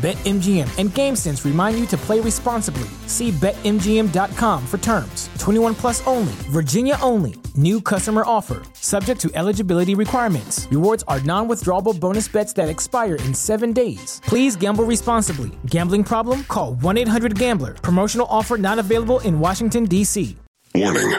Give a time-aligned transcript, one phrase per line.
[0.00, 2.88] BetMGM and GameSense remind you to play responsibly.
[3.06, 5.28] See BetMGM.com for terms.
[5.38, 7.34] 21 plus only, Virginia only.
[7.54, 10.66] New customer offer, subject to eligibility requirements.
[10.70, 14.22] Rewards are non withdrawable bonus bets that expire in seven days.
[14.24, 15.50] Please gamble responsibly.
[15.66, 16.44] Gambling problem?
[16.44, 17.74] Call 1 800 Gambler.
[17.74, 20.34] Promotional offer not available in Washington, D.C.
[20.74, 21.12] Warning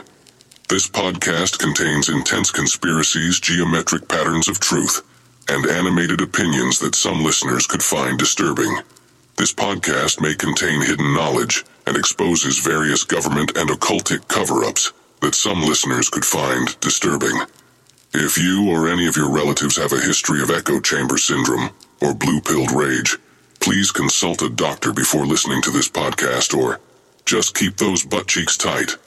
[0.70, 5.04] This podcast contains intense conspiracies, geometric patterns of truth
[5.50, 8.80] and animated opinions that some listeners could find disturbing.
[9.38, 15.36] This podcast may contain hidden knowledge and exposes various government and occultic cover ups that
[15.36, 17.40] some listeners could find disturbing.
[18.14, 21.70] If you or any of your relatives have a history of echo chamber syndrome
[22.02, 23.18] or blue pilled rage,
[23.60, 26.80] please consult a doctor before listening to this podcast or
[27.26, 28.98] just keep those butt cheeks tight.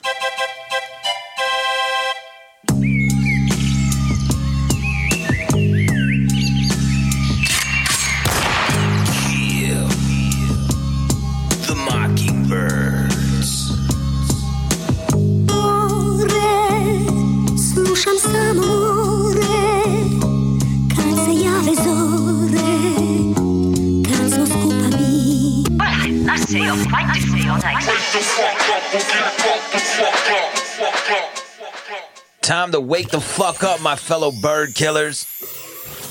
[32.45, 35.27] Time to wake the fuck up, my fellow bird killers.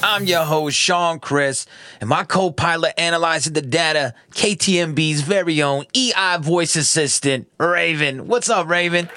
[0.02, 1.68] I'm your host, Sean Chris,
[2.02, 8.26] and my co pilot analyzing the data, KTMB's very own EI voice assistant, Raven.
[8.26, 9.12] What's up, Raven?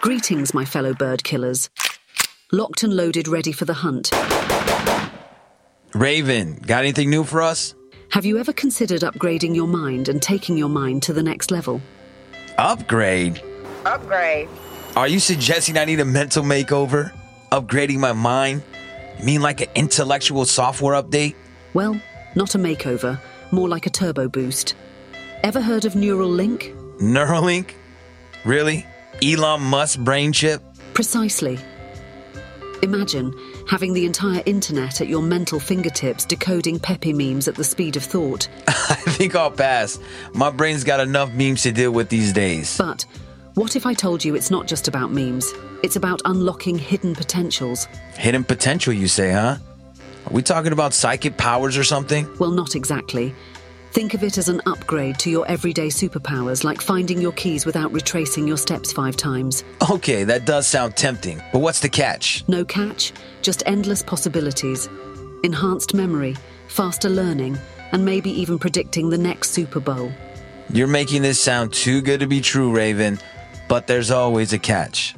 [0.00, 1.68] Greetings, my fellow bird killers.
[2.52, 4.12] Locked and loaded, ready for the hunt.
[5.94, 7.74] Raven, got anything new for us?
[8.12, 11.82] Have you ever considered upgrading your mind and taking your mind to the next level?
[12.58, 13.42] Upgrade?
[13.84, 14.48] Upgrade.
[14.96, 17.12] Are you suggesting I need a mental makeover?
[17.52, 18.62] Upgrading my mind?
[19.18, 21.34] You mean like an intellectual software update?
[21.74, 22.00] Well,
[22.34, 24.74] not a makeover, more like a turbo boost.
[25.42, 26.74] Ever heard of Neuralink?
[26.98, 27.72] Neuralink?
[28.44, 28.86] Really?
[29.22, 30.62] Elon Musk brain chip?
[30.94, 31.58] Precisely.
[32.82, 33.34] Imagine
[33.66, 38.04] having the entire internet at your mental fingertips decoding peppy memes at the speed of
[38.04, 38.48] thought.
[38.68, 39.98] I think I'll pass.
[40.32, 42.76] My brain's got enough memes to deal with these days.
[42.78, 43.04] But
[43.54, 45.52] what if I told you it's not just about memes?
[45.82, 47.86] It's about unlocking hidden potentials.
[48.14, 49.56] Hidden potential, you say, huh?
[50.26, 52.28] Are we talking about psychic powers or something?
[52.38, 53.34] Well, not exactly.
[53.96, 57.90] Think of it as an upgrade to your everyday superpowers, like finding your keys without
[57.94, 59.64] retracing your steps five times.
[59.90, 62.44] Okay, that does sound tempting, but what's the catch?
[62.46, 64.86] No catch, just endless possibilities.
[65.44, 66.36] Enhanced memory,
[66.68, 67.56] faster learning,
[67.92, 70.12] and maybe even predicting the next Super Bowl.
[70.70, 73.18] You're making this sound too good to be true, Raven,
[73.66, 75.14] but there's always a catch.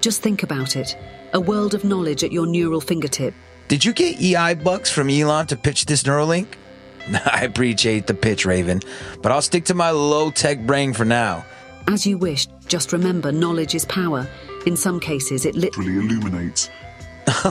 [0.00, 0.96] Just think about it
[1.32, 3.34] a world of knowledge at your neural fingertip.
[3.66, 6.54] Did you get EI bucks from Elon to pitch this Neuralink?
[7.32, 8.80] I appreciate the pitch, Raven,
[9.22, 11.44] but I'll stick to my low tech brain for now.
[11.88, 14.26] As you wish, just remember knowledge is power.
[14.66, 16.70] In some cases, it literally illuminates.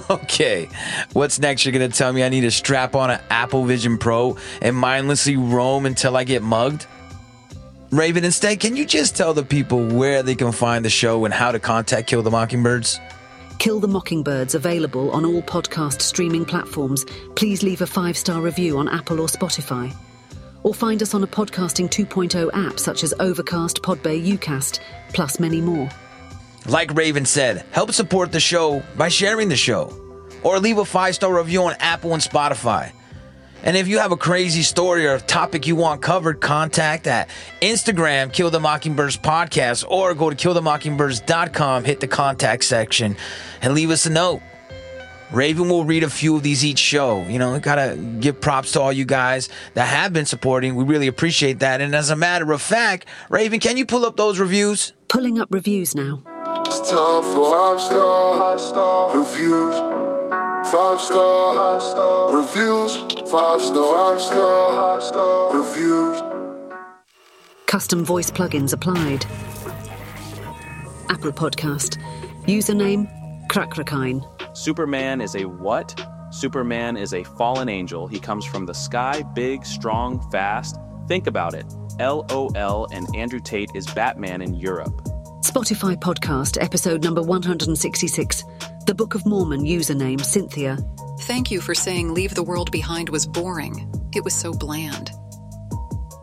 [0.09, 0.69] Okay,
[1.13, 1.65] what's next?
[1.65, 5.37] You're gonna tell me I need to strap on an Apple Vision Pro and mindlessly
[5.37, 6.85] roam until I get mugged?
[7.91, 11.33] Raven, instead, can you just tell the people where they can find the show and
[11.33, 12.99] how to contact Kill the Mockingbirds?
[13.61, 17.05] Kill the Mockingbirds available on all podcast streaming platforms.
[17.35, 19.95] Please leave a five star review on Apple or Spotify.
[20.63, 24.79] Or find us on a Podcasting 2.0 app such as Overcast, Podbay, Ucast,
[25.13, 25.87] plus many more.
[26.65, 29.93] Like Raven said, help support the show by sharing the show
[30.41, 32.93] or leave a five star review on Apple and Spotify.
[33.63, 37.29] And if you have a crazy story or a topic you want covered, contact at
[37.61, 43.15] Instagram, Kill the Mockingbirds Podcast, or go to killthemockingbirds.com, hit the contact section,
[43.61, 44.41] and leave us a note.
[45.31, 47.25] Raven will read a few of these each show.
[47.27, 50.75] You know, gotta give props to all you guys that have been supporting.
[50.75, 51.79] We really appreciate that.
[51.79, 54.91] And as a matter of fact, Raven, can you pull up those reviews?
[55.07, 56.21] Pulling up reviews now.
[56.65, 60.00] It's time for five star reviews.
[60.69, 62.95] Five star reviews.
[63.31, 66.21] Five star five star reviews.
[67.65, 69.25] Custom voice plugins applied.
[71.09, 71.97] Apple Podcast.
[72.45, 73.07] Username
[73.47, 74.23] Krakrakine.
[74.55, 75.99] Superman is a what?
[76.29, 78.07] Superman is a fallen angel.
[78.07, 80.77] He comes from the sky, big, strong, fast.
[81.07, 81.65] Think about it.
[81.99, 84.93] LOL and Andrew Tate is Batman in Europe.
[85.41, 88.43] Spotify Podcast, episode number 166.
[88.91, 90.77] The Book of Mormon username Cynthia.
[91.21, 93.89] Thank you for saying Leave the World Behind was boring.
[94.13, 95.11] It was so bland.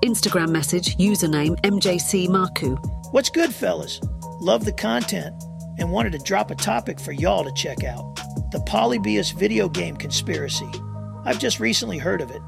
[0.05, 2.77] Instagram message username MJC Marku.
[3.11, 4.03] What's good, fellas?
[4.39, 5.35] Love the content
[5.79, 8.17] and wanted to drop a topic for y'all to check out
[8.53, 10.71] the Polybius video game conspiracy.
[11.25, 12.43] I've just recently heard of it.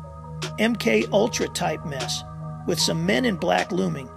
[0.58, 2.22] MK Ultra type mess
[2.67, 4.11] with some men in black looming.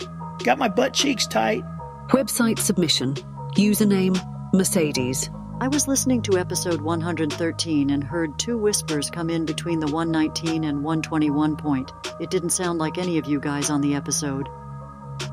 [0.44, 1.64] Got my butt cheeks tight.
[2.10, 3.14] Website submission
[3.56, 4.20] username
[4.54, 5.30] Mercedes.
[5.64, 10.66] I was listening to episode 113 and heard two whispers come in between the 119
[10.66, 11.90] and 121 point.
[12.20, 14.50] It didn't sound like any of you guys on the episode.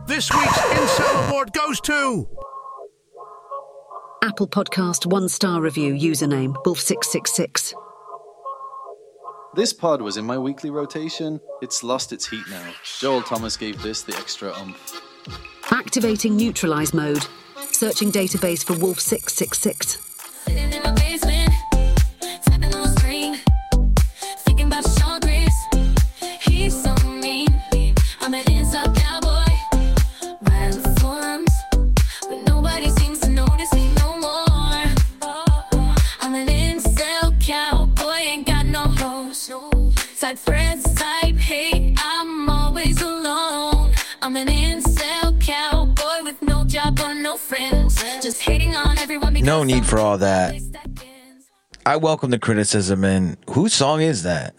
[0.06, 2.28] This week's Incel Award goes to.
[4.22, 7.74] Apple Podcast one star review username Wolf666.
[9.56, 11.40] This pod was in my weekly rotation.
[11.60, 12.72] It's lost its heat now.
[13.00, 15.02] Joel Thomas gave this the extra umph.
[15.72, 17.26] Activating neutralize mode.
[17.72, 20.09] Searching database for Wolf666.
[20.50, 21.09] Side
[49.50, 50.54] No need for all that.
[51.84, 53.02] I welcome the criticism.
[53.02, 54.54] And whose song is that?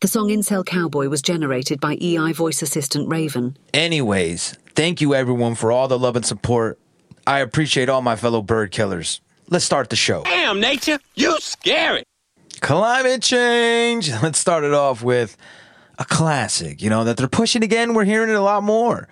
[0.00, 3.56] The song Incel Cowboy was generated by EI voice assistant Raven.
[3.72, 6.80] Anyways, thank you everyone for all the love and support.
[7.24, 9.20] I appreciate all my fellow bird killers.
[9.48, 10.24] Let's start the show.
[10.24, 12.02] Damn, nature, you scary.
[12.60, 14.10] Climate change.
[14.24, 15.36] Let's start it off with
[16.00, 17.94] a classic, you know, that they're pushing again.
[17.94, 19.06] We're hearing it a lot more.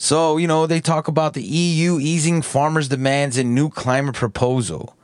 [0.00, 4.96] So, you know, they talk about the EU easing farmers' demands in new climate proposal.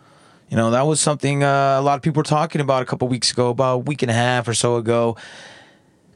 [0.49, 3.09] You know, that was something uh, a lot of people were talking about a couple
[3.09, 5.17] weeks ago, about a week and a half or so ago,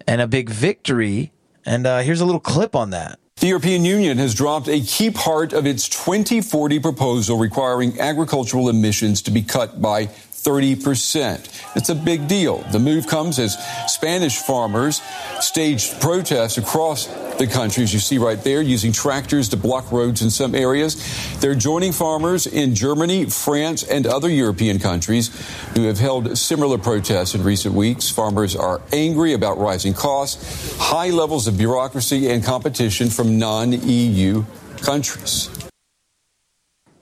[0.06, 1.32] and a big victory.
[1.66, 3.18] And uh, here's a little clip on that.
[3.40, 9.22] The European Union has dropped a key part of its 2040 proposal requiring agricultural emissions
[9.22, 10.06] to be cut by
[10.42, 11.76] 30%.
[11.76, 12.58] It's a big deal.
[12.72, 13.56] The move comes as
[13.86, 15.02] Spanish farmers
[15.40, 17.06] staged protests across
[17.38, 20.96] the country, as you see right there, using tractors to block roads in some areas.
[21.40, 25.30] They're joining farmers in Germany, France, and other European countries
[25.74, 28.10] who have held similar protests in recent weeks.
[28.10, 34.44] Farmers are angry about rising costs, high levels of bureaucracy, and competition from non EU
[34.82, 35.57] countries.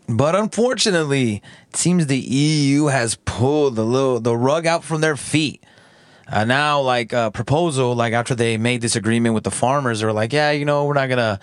[0.08, 5.16] But unfortunately, it seems the EU has pulled the little the rug out from their
[5.16, 5.64] feet.
[6.28, 10.00] Uh, now, like a uh, proposal, like after they made this agreement with the farmers,
[10.00, 11.40] they're like, yeah, you know, we're not gonna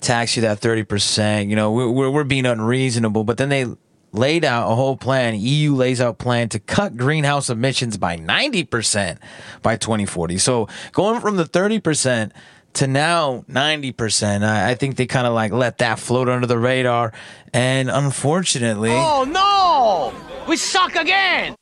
[0.00, 1.48] tax you that thirty percent.
[1.48, 3.24] You know, we're we're being unreasonable.
[3.24, 3.66] But then they
[4.12, 5.34] laid out a whole plan.
[5.36, 9.18] EU lays out plan to cut greenhouse emissions by ninety percent
[9.62, 10.38] by twenty forty.
[10.38, 12.32] So going from the thirty percent
[12.74, 14.44] to now 90%.
[14.44, 17.12] I, I think they kind of like let that float under the radar.
[17.52, 18.90] And unfortunately.
[18.92, 20.46] Oh, no!
[20.48, 21.56] We suck again!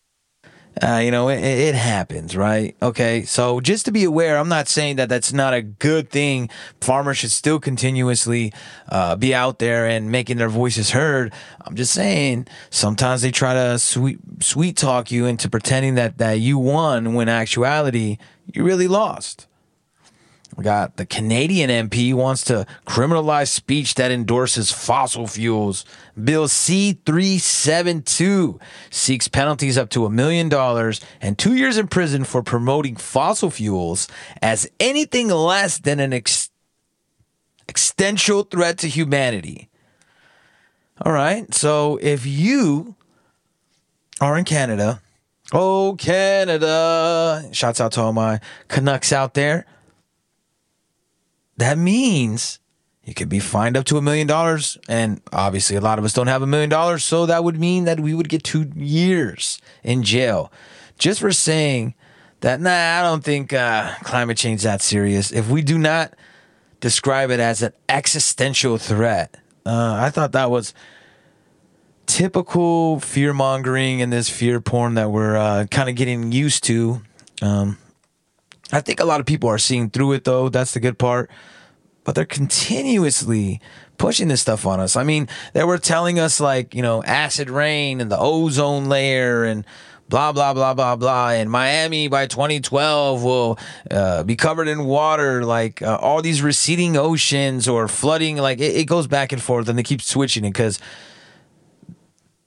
[0.81, 2.75] Uh, you know, it, it, happens, right?
[2.81, 6.49] Okay, so just to be aware, I'm not saying that that's not a good thing.
[6.81, 8.54] Farmers should still continuously
[8.88, 11.35] uh, be out there and making their voices heard.
[11.66, 16.40] I'm just saying sometimes they try to sweet sweet talk you into pretending that that
[16.40, 18.16] you won when actuality
[18.47, 19.47] you really lost.
[20.56, 25.87] We got the Canadian MP wants to criminalize speech that endorses fossil fuels.
[26.23, 32.42] Bill C372 seeks penalties up to a million dollars and two years in prison for
[32.42, 34.09] promoting fossil fuels
[34.42, 36.50] as anything less than an ex-
[37.66, 39.71] existential threat to humanity.
[41.00, 41.54] All right.
[41.54, 42.94] So if you
[44.21, 45.00] are in Canada,
[45.50, 49.64] oh, Canada, shouts out to all my Canucks out there
[51.56, 52.59] that means
[53.04, 54.78] you could be fined up to a million dollars.
[54.88, 57.04] And obviously, a lot of us don't have a million dollars.
[57.04, 60.52] So that would mean that we would get two years in jail
[60.99, 61.94] just for saying
[62.40, 65.32] that, nah, I don't think uh, climate change is that serious.
[65.32, 66.14] If we do not
[66.80, 70.75] describe it as an existential threat, uh, I thought that was
[72.06, 77.02] typical fear mongering and this fear porn that we're uh, kind of getting used to.
[77.40, 77.78] Um,
[78.73, 80.49] I think a lot of people are seeing through it, though.
[80.49, 81.31] That's the good part.
[82.05, 83.61] but they're continuously
[83.99, 84.97] pushing this stuff on us.
[84.97, 89.45] I mean, they were telling us like, you know, acid rain and the ozone layer
[89.45, 89.64] and
[90.09, 93.59] blah blah blah blah blah and miami by 2012 will
[93.91, 98.76] uh, be covered in water like uh, all these receding oceans or flooding like it,
[98.76, 100.79] it goes back and forth and they keep switching it because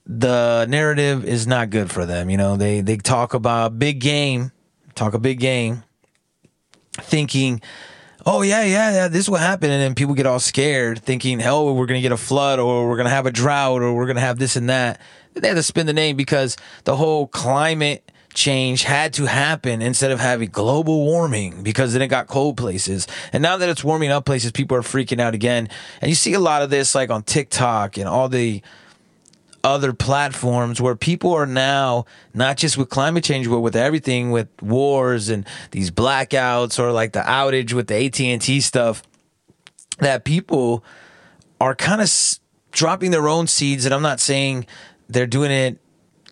[0.06, 4.52] the narrative is not good for them you know they they talk about big game
[4.94, 5.84] talk a big game
[7.02, 7.62] thinking
[8.26, 11.76] oh yeah, yeah, yeah, this will happen, and then people get all scared, thinking, hell,
[11.76, 14.40] we're gonna get a flood, or we're gonna have a drought, or we're gonna have
[14.40, 15.00] this and that.
[15.36, 20.12] They had to spin the name because the whole climate change had to happen instead
[20.12, 23.08] of having global warming because then it got cold places.
[23.34, 25.70] And now that it's warming up places, people are freaking out again.
[26.02, 28.62] And you see a lot of this like on TikTok and all the
[29.66, 32.06] other platforms where people are now
[32.36, 37.14] not just with climate change but with everything with wars and these blackouts or like
[37.14, 39.02] the outage with the AT&T stuff
[39.98, 40.84] that people
[41.60, 42.40] are kind of s-
[42.72, 44.68] dropping their own seeds and I'm not saying
[45.10, 45.80] they're doing it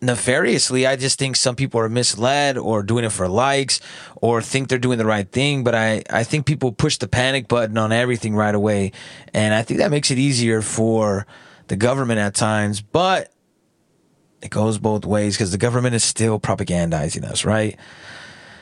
[0.00, 0.86] nefariously.
[0.86, 3.80] I just think some people are misled or doing it for likes
[4.16, 5.64] or think they're doing the right thing.
[5.64, 8.92] But I, I think people push the panic button on everything right away.
[9.32, 11.26] And I think that makes it easier for
[11.68, 13.32] the government at times, but
[14.42, 17.78] it goes both ways because the government is still propagandizing us, right?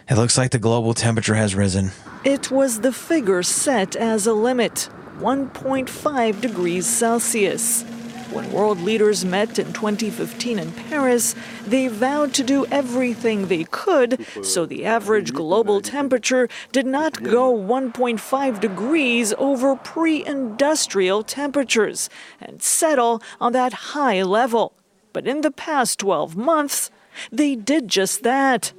[0.09, 1.91] It looks like the global temperature has risen.
[2.25, 7.85] It was the figure set as a limit 1.5 degrees Celsius.
[8.33, 11.35] When world leaders met in 2015 in Paris,
[11.67, 17.53] they vowed to do everything they could so the average global temperature did not go
[17.55, 22.09] 1.5 degrees over pre industrial temperatures
[22.41, 24.73] and settle on that high level.
[25.13, 26.91] But in the past 12 months,
[27.31, 28.73] they did just that.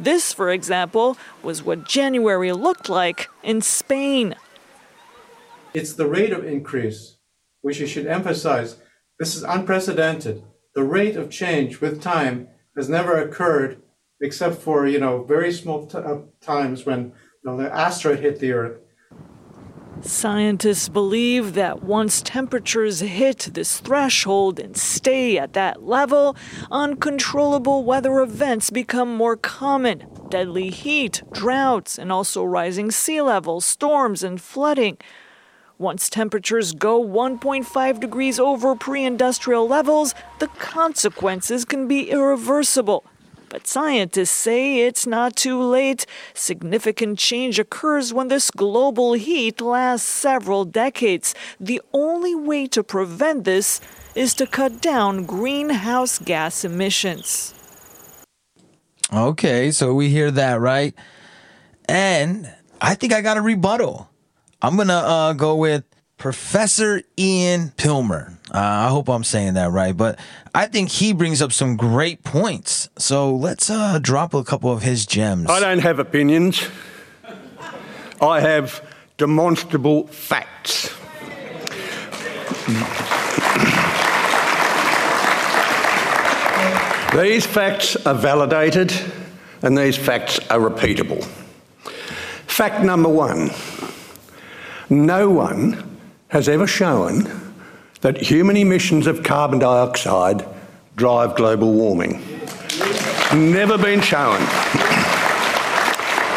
[0.00, 4.34] This, for example, was what January looked like in Spain.
[5.74, 7.17] It's the rate of increase
[7.68, 8.76] which you should emphasize.
[9.18, 10.42] This is unprecedented.
[10.74, 13.82] The rate of change with time has never occurred
[14.22, 17.12] except for, you know, very small t- uh, times when
[17.44, 18.78] you know, the asteroid hit the Earth.
[20.00, 26.36] Scientists believe that once temperatures hit this threshold and stay at that level,
[26.70, 30.06] uncontrollable weather events become more common.
[30.30, 34.96] Deadly heat, droughts, and also rising sea levels, storms, and flooding.
[35.80, 43.04] Once temperatures go 1.5 degrees over pre industrial levels, the consequences can be irreversible.
[43.48, 46.04] But scientists say it's not too late.
[46.34, 51.32] Significant change occurs when this global heat lasts several decades.
[51.60, 53.80] The only way to prevent this
[54.16, 57.54] is to cut down greenhouse gas emissions.
[59.12, 60.92] Okay, so we hear that, right?
[61.88, 64.10] And I think I got a rebuttal.
[64.60, 65.84] I'm to uh, go with
[66.16, 68.32] Professor Ian Plimer.
[68.52, 70.18] Uh, I hope I'm saying that right, but
[70.52, 72.88] I think he brings up some great points.
[72.98, 75.48] So let's uh, drop a couple of his gems.
[75.48, 76.68] I don't have opinions.
[78.20, 78.84] I have
[79.16, 80.92] demonstrable facts.
[87.14, 88.92] These facts are validated
[89.62, 91.24] and these facts are repeatable.
[92.46, 93.50] Fact number one
[94.90, 97.52] no one has ever shown
[98.00, 100.46] that human emissions of carbon dioxide
[100.96, 102.22] drive global warming.
[103.32, 104.40] Never been shown.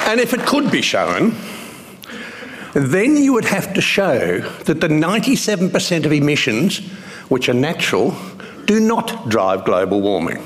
[0.07, 1.35] And if it could be shown,
[2.73, 6.79] then you would have to show that the 97% of emissions,
[7.29, 8.15] which are natural,
[8.65, 10.41] do not drive global warming.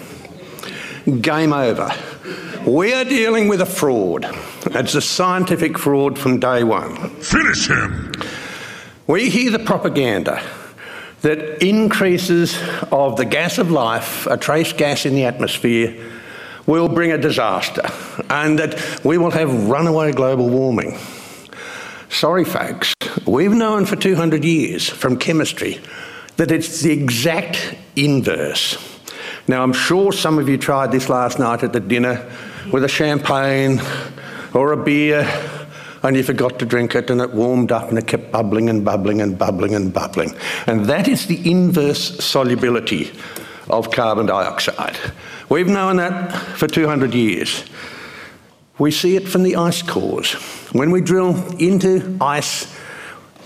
[1.22, 1.92] Game over.
[2.66, 4.26] We are dealing with a fraud.
[4.68, 7.10] It's a scientific fraud from day one.
[7.22, 8.12] Finish him!
[9.08, 10.42] We hear the propaganda
[11.22, 12.58] that increases
[12.92, 15.96] of the gas of life, a trace gas in the atmosphere,
[16.66, 17.84] will bring a disaster
[18.30, 20.98] and that we will have runaway global warming.
[22.10, 22.94] Sorry, folks,
[23.28, 25.80] we've known for 200 years from chemistry
[26.38, 28.78] that it's the exact inverse.
[29.48, 32.28] Now, I'm sure some of you tried this last night at the dinner
[32.72, 33.80] with a champagne
[34.56, 35.30] or a beer
[36.02, 38.86] and you forgot to drink it and it warmed up and it kept bubbling and
[38.86, 40.34] bubbling and bubbling and bubbling.
[40.68, 43.12] And that is the inverse solubility
[43.70, 44.98] of carbon dioxide.
[45.50, 47.64] We've known that for 200 years.
[48.78, 50.34] We see it from the ice cores.
[50.74, 52.74] When we drill into ice,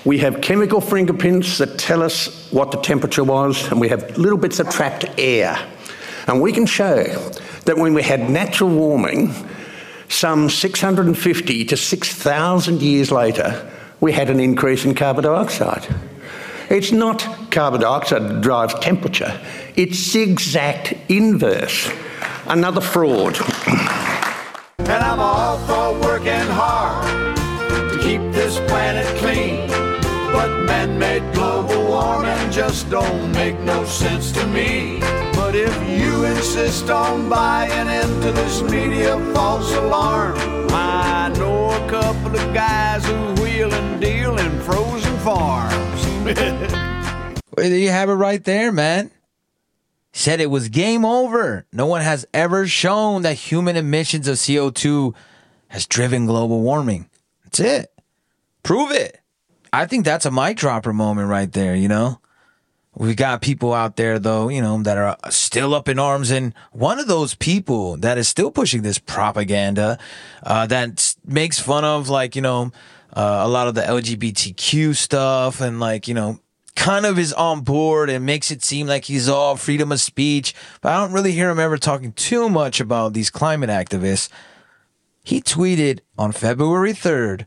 [0.05, 4.37] we have chemical fingerprints that tell us what the temperature was, and we have little
[4.37, 5.57] bits of trapped air.
[6.27, 7.03] And we can show
[7.65, 9.33] that when we had natural warming,
[10.09, 15.87] some 650 to 6,000 years later, we had an increase in carbon dioxide.
[16.69, 19.39] It's not carbon dioxide that drives temperature,
[19.75, 21.91] it's the exact inverse.
[22.47, 23.39] Another fraud.
[24.79, 27.37] And I'm all for working hard
[27.91, 29.67] to keep this planet clean.
[30.31, 34.99] But man made global warming just don't make no sense to me.
[35.61, 40.37] If you insist on buying into this media false alarm,
[40.69, 45.75] I know a couple of guys who wheel and deal in frozen farms.
[47.57, 49.11] Well, you have it right there, man.
[50.13, 51.65] Said it was game over.
[51.73, 55.13] No one has ever shown that human emissions of CO2
[55.67, 57.09] has driven global warming.
[57.43, 57.91] That's it.
[58.63, 59.19] Prove it.
[59.73, 62.21] I think that's a mic dropper moment right there, you know?
[62.99, 66.53] We got people out there though, you know, that are still up in arms, and
[66.73, 69.97] one of those people that is still pushing this propaganda
[70.43, 72.73] uh, that makes fun of like you know
[73.13, 76.41] uh, a lot of the LGBTQ stuff, and like you know
[76.75, 80.53] kind of is on board and makes it seem like he's all freedom of speech,
[80.81, 84.27] but I don't really hear him ever talking too much about these climate activists.
[85.23, 87.45] He tweeted on February 3rd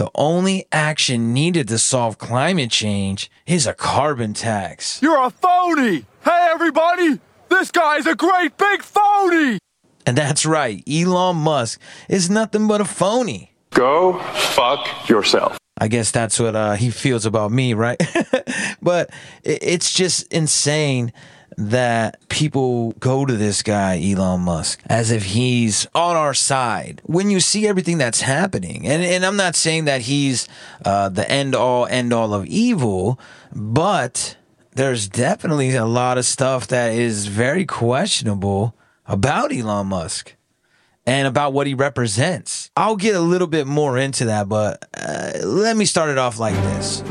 [0.00, 4.98] the only action needed to solve climate change is a carbon tax.
[5.02, 6.06] You're a phony!
[6.24, 7.20] Hey, everybody!
[7.50, 9.58] This guy's a great big phony!
[10.06, 11.78] And that's right, Elon Musk
[12.08, 13.52] is nothing but a phony.
[13.74, 14.18] Go
[14.54, 15.58] fuck yourself.
[15.78, 18.00] I guess that's what uh, he feels about me, right?
[18.80, 19.10] but
[19.44, 21.12] it's just insane
[21.60, 27.02] that people go to this guy, Elon Musk, as if he's on our side.
[27.04, 30.48] When you see everything that's happening, and, and I'm not saying that he's
[30.86, 33.20] uh, the end all, end all of evil,
[33.54, 34.36] but
[34.72, 38.74] there's definitely a lot of stuff that is very questionable
[39.04, 40.34] about Elon Musk
[41.04, 42.70] and about what he represents.
[42.74, 46.38] I'll get a little bit more into that, but uh, let me start it off
[46.38, 47.02] like this.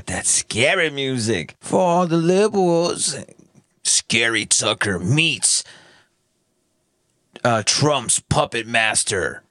[0.00, 3.16] Got that scary music for all the liberals.
[3.82, 5.62] Scary Tucker meets
[7.44, 9.42] uh, Trump's puppet master,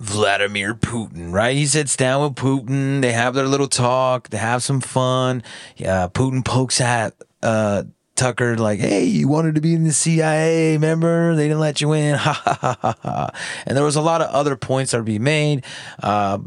[0.00, 1.54] Vladimir Putin, right?
[1.54, 3.00] He sits down with Putin.
[3.00, 4.30] They have their little talk.
[4.30, 5.44] They have some fun.
[5.76, 7.84] Yeah, Putin pokes at uh,
[8.16, 10.72] Tucker like, "Hey, you wanted to be in the CIA?
[10.72, 11.36] Remember?
[11.36, 13.30] They didn't let you in." Ha ha ha ha ha.
[13.66, 15.64] And there was a lot of other points that are being made
[16.02, 16.38] uh,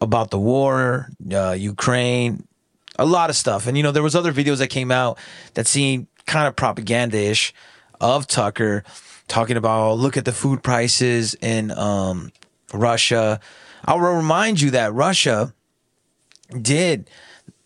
[0.00, 2.46] about the war, uh, Ukraine,
[3.00, 3.66] a lot of stuff.
[3.66, 5.18] And you know, there was other videos that came out
[5.54, 7.52] that seemed kind of propaganda-ish
[8.00, 8.84] of Tucker
[9.26, 12.30] talking about look at the food prices in um,
[12.74, 13.40] Russia.
[13.84, 15.54] I'll remind you that Russia
[16.60, 17.08] did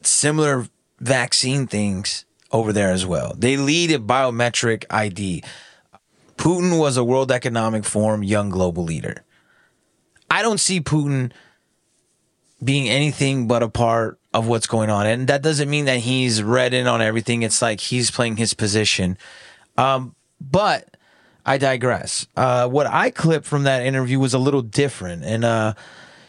[0.02, 0.68] similar
[1.00, 3.34] vaccine things over there as well.
[3.36, 5.42] They lead a biometric ID.
[6.36, 9.24] Putin was a World Economic Forum young global leader.
[10.30, 11.32] I don't see Putin
[12.62, 15.06] being anything but a part of what's going on.
[15.06, 17.42] And that doesn't mean that he's read in on everything.
[17.42, 19.16] It's like he's playing his position.
[19.78, 20.96] Um, but
[21.46, 22.26] I digress.
[22.36, 25.24] Uh, what I clipped from that interview was a little different.
[25.24, 25.74] And uh,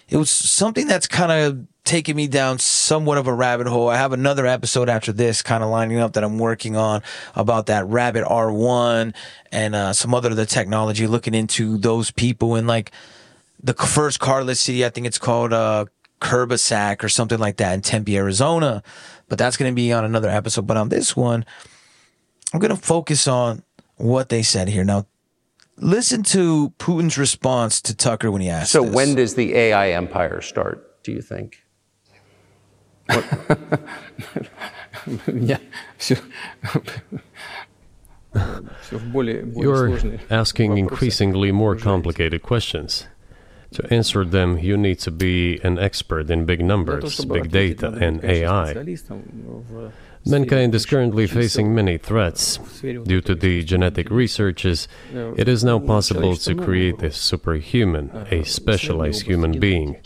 [0.08, 3.90] it was something that's kind of taken me down somewhat of a rabbit hole.
[3.90, 7.02] I have another episode after this kind of lining up that I'm working on
[7.36, 9.16] about that Rabbit R1
[9.52, 12.92] and uh, some other of the technology, looking into those people and like
[13.64, 15.86] the first carless city, I think it's called uh,
[16.26, 18.82] Kerbasack or something like that in Tempe, Arizona.
[19.30, 20.66] But that's going to be on another episode.
[20.66, 21.46] But on this one,
[22.54, 23.64] I'm going to focus on
[23.98, 24.84] what they said here.
[24.84, 25.06] Now,
[25.78, 28.72] listen to Putin's response to Tucker when he asked.
[28.72, 28.96] So, this.
[28.96, 31.04] when does the AI empire start?
[31.04, 31.64] Do you think?
[35.32, 35.60] yeah.
[39.56, 40.00] You're
[40.32, 43.06] asking increasingly more complicated questions.
[43.72, 48.24] To answer them, you need to be an expert in big numbers, big data, and
[48.24, 48.74] AI.
[50.26, 52.58] Mankind is currently facing many threats.
[52.82, 59.24] Due to the genetic researches, it is now possible to create a superhuman, a specialized
[59.24, 59.98] human being,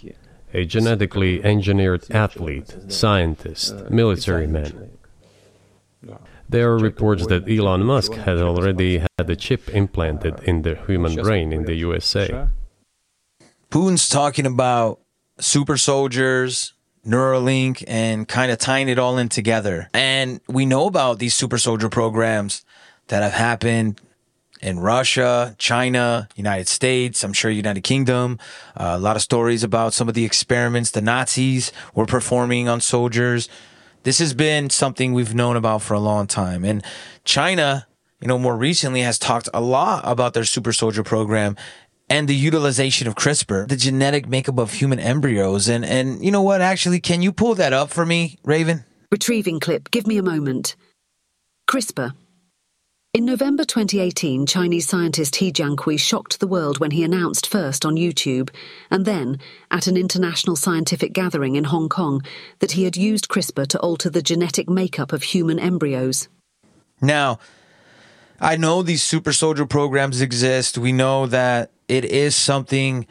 [0.54, 4.90] a genetically engineered athlete, scientist, military man.
[6.50, 11.16] There are reports that Elon Musk has already had a chip implanted in the human
[11.16, 12.48] brain in the USA.
[13.72, 15.00] Putin's talking about
[15.40, 16.74] super soldiers,
[17.06, 19.90] Neuralink, and kind of tying it all in together.
[19.94, 22.66] And we know about these super soldier programs
[23.08, 24.02] that have happened
[24.62, 28.40] in Russia, China, United States, I'm sure United Kingdom.
[28.76, 32.82] Uh, a lot of stories about some of the experiments the Nazis were performing on
[32.82, 33.48] soldiers.
[34.04, 36.66] This has been something we've known about for a long time.
[36.66, 36.84] And
[37.24, 37.88] China,
[38.20, 41.56] you know, more recently has talked a lot about their super soldier program
[42.10, 45.68] and the utilization of CRISPR, the genetic makeup of human embryos.
[45.68, 46.62] And, and you know what?
[46.62, 48.84] Actually, can you pull that up for me, Raven?
[49.12, 49.92] Retrieving clip.
[49.92, 50.76] Give me a moment.
[51.70, 52.14] CRISPR.
[53.12, 57.96] In November 2018, Chinese scientist He Jiankui shocked the world when he announced first on
[57.96, 58.52] YouTube
[58.92, 59.40] and then
[59.72, 62.22] at an international scientific gathering in Hong Kong
[62.60, 66.28] that he had used CRISPR to alter the genetic makeup of human embryos.
[67.02, 67.40] Now,
[68.40, 70.78] I know these super soldier programs exist.
[70.78, 73.08] We know that it is something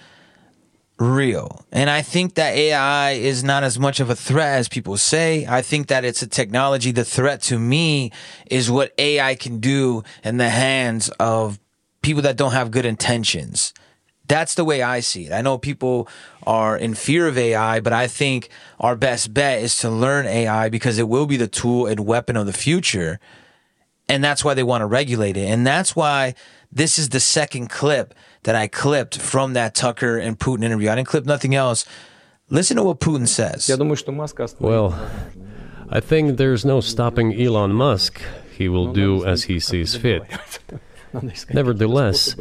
[0.99, 1.64] real.
[1.71, 5.47] And I think that AI is not as much of a threat as people say.
[5.47, 6.93] I think that it's a technology.
[6.93, 8.11] The threat to me
[8.47, 11.59] is what AI can do in the hands of
[12.03, 13.73] people that don't have good intentions.
[14.27, 15.33] That's the way I see it.
[15.33, 16.09] I know people
[16.47, 20.69] are in fear of AI, but I think our best bet is to learn AI
[20.69, 23.21] because it will be the tool and weapon of the future.
[24.09, 25.49] And that's why they want to regulate it.
[25.49, 26.35] And that's why
[26.71, 30.91] this is the second clip that I clipped from that Tucker and Putin interview.
[30.91, 31.85] I didn't clip nothing else.
[32.51, 33.67] Listen to what Putin says.
[34.61, 34.99] Well,
[35.91, 38.23] I think there's no stopping Elon Musk.
[38.57, 40.23] He will do as he sees fit.
[41.53, 42.37] Nevertheless,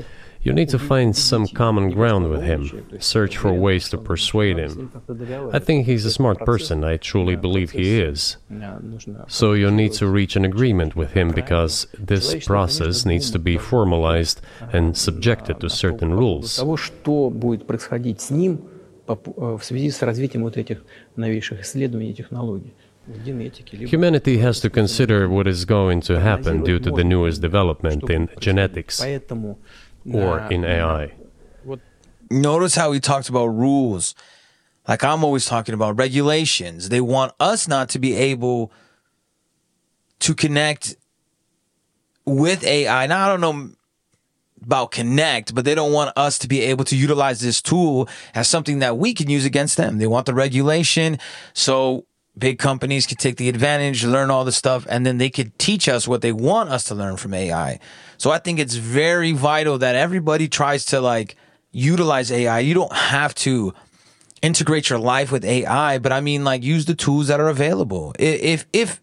[0.46, 4.90] you need to find some common ground with him, search for ways to persuade him.
[5.53, 8.38] I think he's a smart person, I truly believe he is.
[9.29, 13.57] So you need to reach an agreement with him because this process needs to be
[13.57, 14.40] formalized
[14.72, 16.57] and subjected to certain rules.
[16.57, 18.62] Того, что будет происходить с ним
[19.07, 20.83] в связи с развитием вот этих
[21.16, 22.75] новейших исследований и технологий.
[23.90, 28.29] Humanity has to consider what is going to happen due to the newest development in
[28.38, 29.03] genetics
[30.13, 31.13] or in AI.
[32.30, 34.13] Notice how he talked about rules.
[34.88, 36.89] Like I'm always talking about regulations.
[36.89, 38.72] They want us not to be able
[40.20, 40.96] to connect
[42.26, 43.08] with AI.
[43.08, 43.70] Now, I don't know
[44.63, 48.48] about connect, but they don't want us to be able to utilize this tool as
[48.50, 49.98] something that we can use against them.
[49.98, 51.20] They want the regulation.
[51.54, 52.06] So
[52.38, 55.88] big companies could take the advantage, learn all the stuff, and then they could teach
[55.88, 57.80] us what they want us to learn from AI.
[58.17, 61.36] So I think it's very vital that everybody tries to like
[61.71, 62.60] utilize AI.
[62.60, 63.73] You don't have to
[64.41, 68.13] integrate your life with AI, but I mean like use the tools that are available.
[68.19, 69.01] If if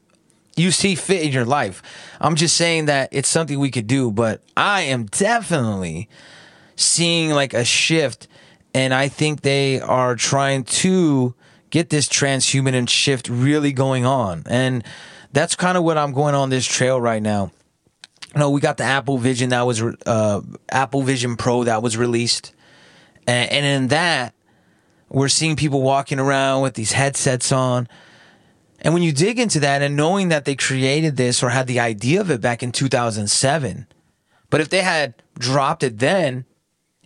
[0.57, 1.83] you see fit in your life.
[2.21, 6.09] I'm just saying that it's something we could do, but I am definitely
[6.77, 8.29] seeing like a shift
[8.73, 11.35] and I think they are trying to
[11.71, 14.43] get this transhuman and shift really going on.
[14.47, 14.85] And
[15.33, 17.51] that's kind of what I'm going on this trail right now.
[18.37, 22.53] Know, we got the Apple Vision that was uh, Apple Vision Pro that was released,
[23.27, 24.35] and, and in that,
[25.09, 27.89] we're seeing people walking around with these headsets on.
[28.81, 31.81] And when you dig into that and knowing that they created this or had the
[31.81, 33.87] idea of it back in 2007,
[34.51, 36.45] but if they had dropped it then,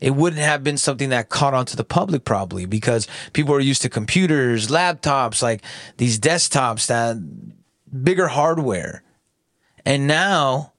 [0.01, 3.61] it wouldn't have been something that caught on to the public probably because people are
[3.61, 5.63] used to computers, laptops, like
[5.97, 7.17] these desktops that
[8.05, 9.03] bigger hardware.
[9.85, 10.73] And now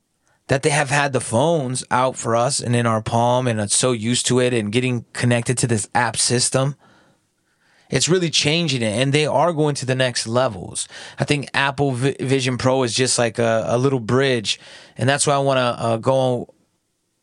[0.50, 3.92] that they have had the phones out for us and in our palm and so
[3.92, 6.76] used to it and getting connected to this app system,
[7.92, 10.88] it's really changing it and they are going to the next levels.
[11.20, 14.60] I think Apple Vision Pro is just like a, a little bridge.
[14.98, 16.52] And that's why I want to uh, go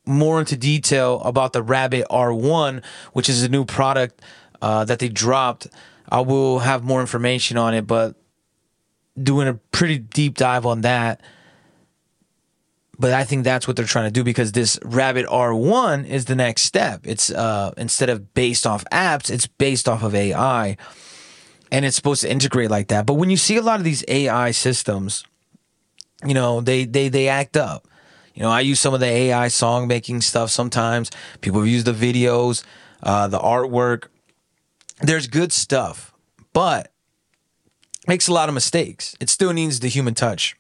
[0.05, 4.23] more into detail about the Rabbit R1, which is a new product
[4.62, 5.67] uh, that they dropped.
[6.09, 8.15] I will have more information on it, but
[9.21, 11.21] doing a pretty deep dive on that.
[12.99, 16.35] But I think that's what they're trying to do because this Rabbit R1 is the
[16.35, 17.03] next step.
[17.05, 20.77] It's uh, instead of based off apps, it's based off of AI,
[21.71, 23.05] and it's supposed to integrate like that.
[23.05, 25.25] But when you see a lot of these AI systems,
[26.25, 27.87] you know they they they act up
[28.37, 31.11] you know, I use some of the AI song making stuff sometimes.
[31.41, 32.63] People use the videos,
[33.03, 34.09] uh, the artwork.
[35.01, 36.13] There's good stuff,
[36.53, 36.93] but
[38.07, 39.17] makes a lot of mistakes.
[39.21, 40.55] It still needs the human touch.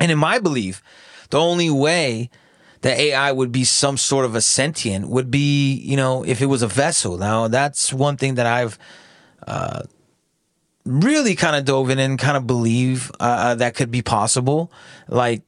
[0.00, 0.82] And in my belief,
[1.30, 2.30] the only way
[2.82, 6.46] that AI would be some sort of a sentient would be, you know, if it
[6.46, 7.18] was a vessel.
[7.18, 8.78] Now, that's one thing that I've
[9.46, 9.82] uh,
[10.84, 14.70] really kind of dove in and kind of believe uh, that could be possible.
[15.08, 15.42] Like,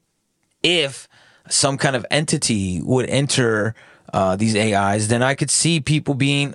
[0.62, 1.08] if
[1.48, 3.74] some kind of entity would enter
[4.12, 6.54] uh, these AIs, then I could see people being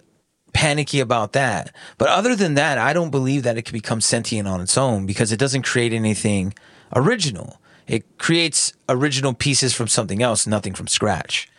[0.53, 1.73] panicky about that.
[1.97, 5.05] But other than that, I don't believe that it could become sentient on its own
[5.05, 6.53] because it doesn't create anything
[6.93, 7.60] original.
[7.88, 11.50] It creates original pieces from something else, nothing from scratch.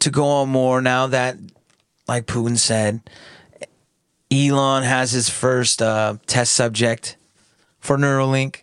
[0.00, 1.36] To go on more now that,
[2.08, 3.00] like Putin said,
[4.30, 7.16] Elon has his first uh, test subject
[7.78, 8.62] for Neuralink.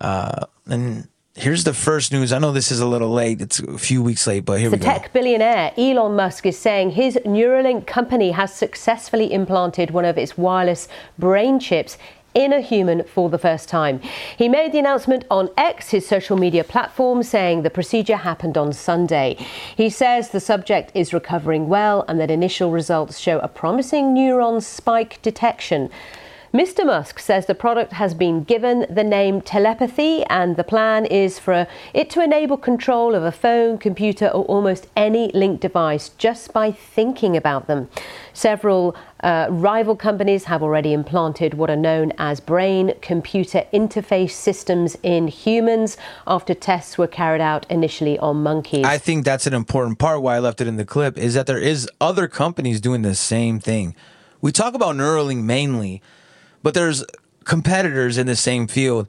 [0.00, 2.32] Uh, and here's the first news.
[2.32, 3.40] I know this is a little late.
[3.40, 4.92] It's a few weeks late, but here the we go.
[4.92, 10.18] The tech billionaire Elon Musk is saying his Neuralink company has successfully implanted one of
[10.18, 11.98] its wireless brain chips
[12.34, 14.00] in a human for the first time.
[14.36, 18.72] He made the announcement on X, his social media platform, saying the procedure happened on
[18.72, 19.36] Sunday.
[19.76, 24.62] He says the subject is recovering well and that initial results show a promising neuron
[24.62, 25.90] spike detection.
[26.54, 26.86] Mr.
[26.86, 31.66] Musk says the product has been given the name telepathy, and the plan is for
[31.92, 36.70] it to enable control of a phone, computer, or almost any linked device just by
[36.70, 37.88] thinking about them.
[38.32, 44.96] Several uh, rival companies have already implanted what are known as brain computer interface systems
[45.02, 48.84] in humans after tests were carried out initially on monkeys.
[48.84, 51.48] I think that's an important part why I left it in the clip is that
[51.48, 53.96] there is other companies doing the same thing.
[54.40, 56.00] We talk about Neuralink mainly,
[56.64, 57.04] but there's
[57.44, 59.06] competitors in the same field.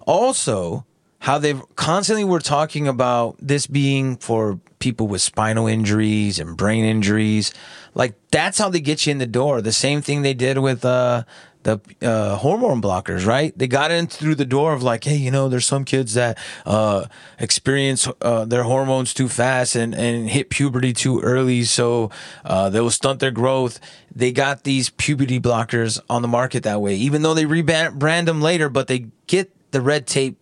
[0.00, 0.86] Also,
[1.26, 6.84] how they've constantly were talking about this being for people with spinal injuries and brain
[6.84, 7.52] injuries.
[7.94, 9.60] Like that's how they get you in the door.
[9.60, 11.24] The same thing they did with uh,
[11.64, 13.52] the uh, hormone blockers, right?
[13.58, 16.38] They got in through the door of like, hey, you know, there's some kids that
[16.64, 17.06] uh,
[17.40, 22.12] experience uh, their hormones too fast and, and hit puberty too early, so
[22.44, 23.80] uh, they will stunt their growth.
[24.14, 28.40] They got these puberty blockers on the market that way, even though they rebrand them
[28.40, 30.38] later, but they get the red tape,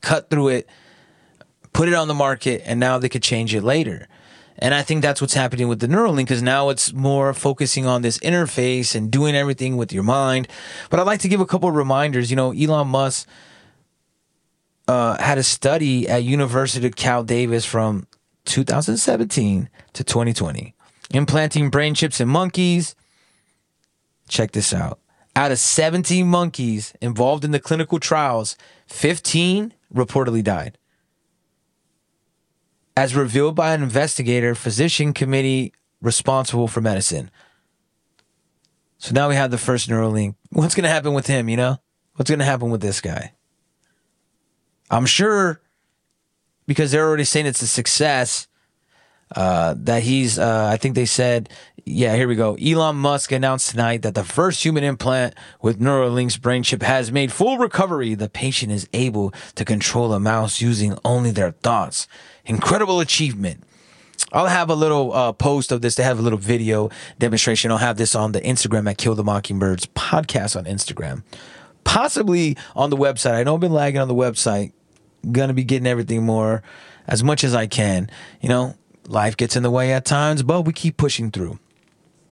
[0.00, 0.68] cut through it,
[1.72, 4.08] put it on the market, and now they could change it later.
[4.58, 8.02] And I think that's what's happening with the Neuralink because now it's more focusing on
[8.02, 10.48] this interface and doing everything with your mind.
[10.90, 12.30] But I'd like to give a couple of reminders.
[12.30, 13.26] You know, Elon Musk
[14.86, 18.06] uh, had a study at University of Cal Davis from
[18.44, 20.74] 2017 to 2020,
[21.12, 22.94] implanting brain chips in monkeys.
[24.28, 24.98] Check this out.
[25.36, 28.56] Out of 17 monkeys involved in the clinical trials,
[28.88, 30.76] 15 reportedly died
[33.00, 37.30] as revealed by an investigator, physician committee responsible for medicine.
[38.98, 40.34] So now we have the first Neuralink.
[40.50, 41.78] What's going to happen with him, you know?
[42.16, 43.32] What's going to happen with this guy?
[44.90, 45.62] I'm sure
[46.66, 48.48] because they're already saying it's a success
[49.34, 51.48] uh, that he's, uh, I think they said,
[51.84, 52.54] yeah, here we go.
[52.54, 57.32] Elon Musk announced tonight that the first human implant with Neuralink's brain chip has made
[57.32, 58.14] full recovery.
[58.14, 62.08] The patient is able to control a mouse using only their thoughts.
[62.44, 63.64] Incredible achievement.
[64.32, 65.96] I'll have a little uh, post of this.
[65.96, 67.70] They have a little video demonstration.
[67.70, 71.22] I'll have this on the Instagram at Kill the Mockingbirds podcast on Instagram.
[71.84, 73.34] Possibly on the website.
[73.34, 74.72] I know I've been lagging on the website.
[75.30, 76.62] Gonna be getting everything more
[77.06, 78.08] as much as I can.
[78.40, 81.58] You know, life gets in the way at times, but we keep pushing through.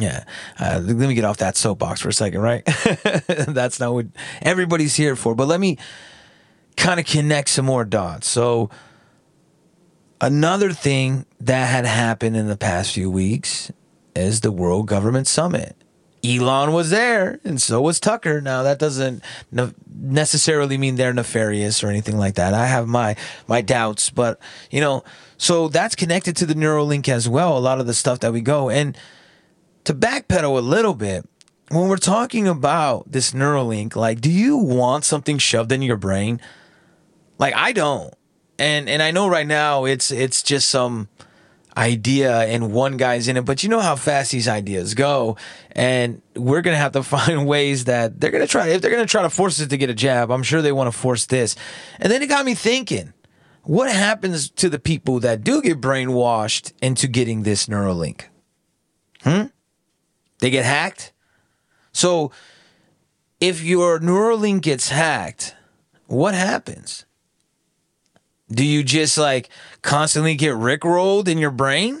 [0.00, 0.24] Yeah.
[0.58, 2.64] Uh, let me get off that soapbox for a second, right?
[3.26, 4.06] That's not what
[4.42, 5.34] everybody's here for.
[5.34, 5.78] But let me
[6.76, 8.28] kind of connect some more dots.
[8.28, 8.70] So,
[10.20, 13.70] another thing that had happened in the past few weeks
[14.14, 15.76] is the World Government Summit.
[16.22, 18.40] Elon was there, and so was Tucker.
[18.42, 22.52] Now that doesn't ne- necessarily mean they're nefarious or anything like that.
[22.52, 23.16] I have my
[23.48, 24.38] my doubts, but
[24.70, 25.02] you know,
[25.38, 27.56] so that's connected to the Neuralink as well.
[27.56, 28.96] A lot of the stuff that we go and
[29.84, 31.28] to backpedal a little bit,
[31.70, 36.40] when we're talking about this Neuralink, like, do you want something shoved in your brain?
[37.38, 38.12] Like, I don't,
[38.58, 41.08] and and I know right now it's it's just some
[41.76, 45.36] idea and one guy's in it, but you know how fast these ideas go.
[45.72, 49.22] And we're to have to find ways that they're to try, if they're to try
[49.22, 51.56] to force us to get a jab, I'm sure they want to force this.
[51.98, 53.12] And then it got me thinking,
[53.62, 58.24] what happens to the people that do get brainwashed into getting this Neuralink?
[59.22, 59.46] Hmm?
[60.40, 61.12] They get hacked?
[61.92, 62.32] So
[63.40, 65.54] if your Neuralink gets hacked,
[66.06, 67.04] what happens?
[68.50, 69.48] Do you just like
[69.82, 71.98] constantly get rickrolled in your brain?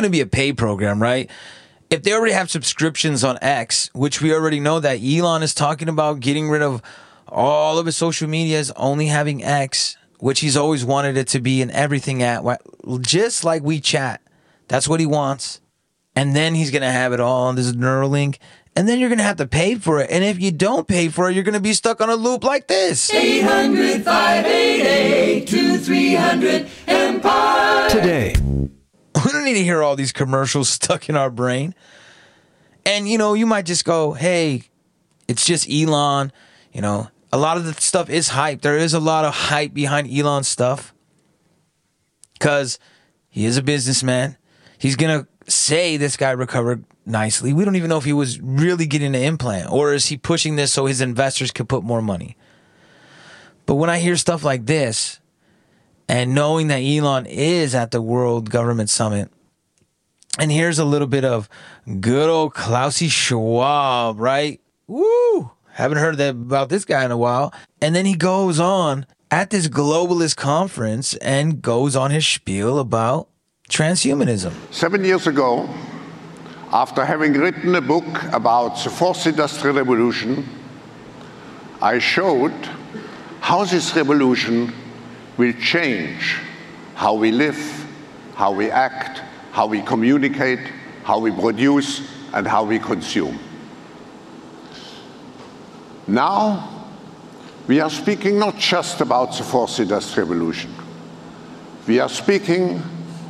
[0.00, 1.30] Going to be a pay program, right?
[1.90, 5.88] If they already have subscriptions on X, which we already know that Elon is talking
[5.88, 6.80] about getting rid of
[7.28, 11.60] all of his social medias, only having X, which he's always wanted it to be
[11.60, 12.42] and everything at,
[13.00, 14.18] just like WeChat.
[14.68, 15.60] That's what he wants.
[16.16, 18.38] And then he's going to have it all on this Neuralink.
[18.76, 20.10] And then you're going to have to pay for it.
[20.10, 22.44] And if you don't pay for it, you're going to be stuck on a loop
[22.44, 23.12] like this.
[23.12, 27.90] 800 588 2300 Empire.
[27.90, 28.49] Today.
[29.30, 31.74] We don't need to hear all these commercials stuck in our brain.
[32.84, 34.64] And, you know, you might just go, hey,
[35.28, 36.32] it's just Elon.
[36.72, 38.62] You know, a lot of the stuff is hype.
[38.62, 40.92] There is a lot of hype behind Elon stuff
[42.34, 42.78] because
[43.28, 44.36] he is a businessman.
[44.78, 47.52] He's to say this guy recovered nicely.
[47.52, 50.56] We don't even know if he was really getting an implant or is he pushing
[50.56, 52.36] this so his investors could put more money.
[53.66, 55.19] But when I hear stuff like this
[56.10, 59.30] and knowing that Elon is at the World Government Summit,
[60.40, 61.48] and here's a little bit of
[62.00, 64.60] good old Klausy Schwab, right?
[64.88, 65.52] Woo!
[65.72, 67.54] Haven't heard that about this guy in a while.
[67.80, 73.28] And then he goes on at this globalist conference and goes on his spiel about
[73.68, 74.52] transhumanism.
[74.72, 75.72] Seven years ago,
[76.72, 80.44] after having written a book about the fourth industrial revolution,
[81.80, 82.52] I showed
[83.40, 84.72] how this revolution
[85.40, 86.36] will change
[86.94, 87.56] how we live,
[88.34, 89.22] how we act,
[89.52, 90.60] how we communicate,
[91.02, 93.38] how we produce, and how we consume.
[96.06, 96.84] Now,
[97.66, 100.74] we are speaking not just about the fourth industrial revolution.
[101.88, 102.82] We are speaking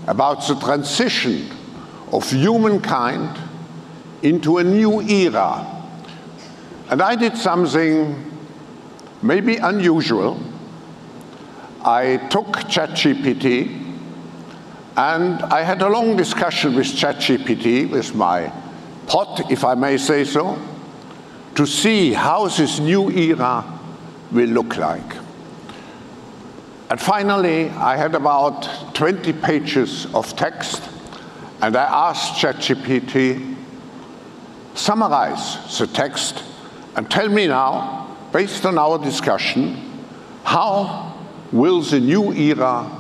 [0.09, 1.49] about the transition
[2.11, 3.39] of humankind
[4.23, 5.65] into a new era.
[6.89, 8.33] And I did something
[9.23, 10.50] maybe unusual.
[11.83, 13.95] I took ChatGPT
[14.97, 18.53] and I had a long discussion with ChatGPT, with my
[19.07, 20.59] pot, if I may say so,
[21.55, 23.65] to see how this new era
[24.31, 25.17] will look like.
[26.91, 30.83] And finally, I had about 20 pages of text,
[31.63, 33.57] and I asked ChatGPT,
[34.75, 36.43] summarize the text
[36.97, 40.05] and tell me now, based on our discussion,
[40.45, 41.10] how
[41.53, 42.91] will the new era,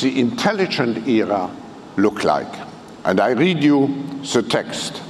[0.00, 1.50] the intelligent era,
[1.96, 2.52] look like?
[3.04, 5.02] And I read you the text.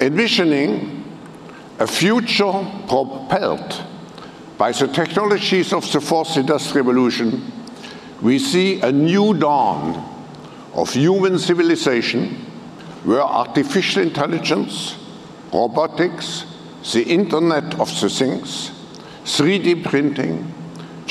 [0.00, 1.04] Envisioning
[1.78, 3.82] a future propelled
[4.58, 7.52] by the technologies of the fourth industrial revolution,
[8.20, 10.08] we see a new dawn
[10.74, 12.34] of human civilization
[13.04, 14.96] where artificial intelligence,
[15.52, 16.46] robotics,
[16.92, 18.70] the Internet of the Things,
[19.24, 20.52] 3D printing,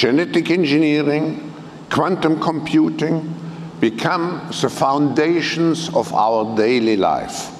[0.02, 1.54] genetic engineering,
[1.92, 3.32] quantum computing
[3.80, 7.52] become the foundations of our daily life.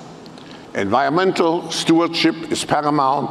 [0.74, 3.30] Environmental stewardship is paramount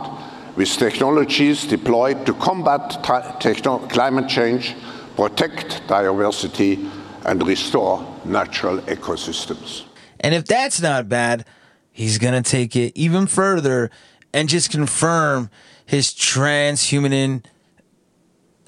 [0.57, 4.77] with technologies deployed to combat climate change,
[5.17, 6.89] protect diversity,
[7.25, 9.83] and restore natural ecosystems.
[10.21, 11.45] And if that's not bad,
[11.91, 13.91] he's going to take it even further
[14.33, 15.51] and just confirm
[15.85, 17.43] his transhuman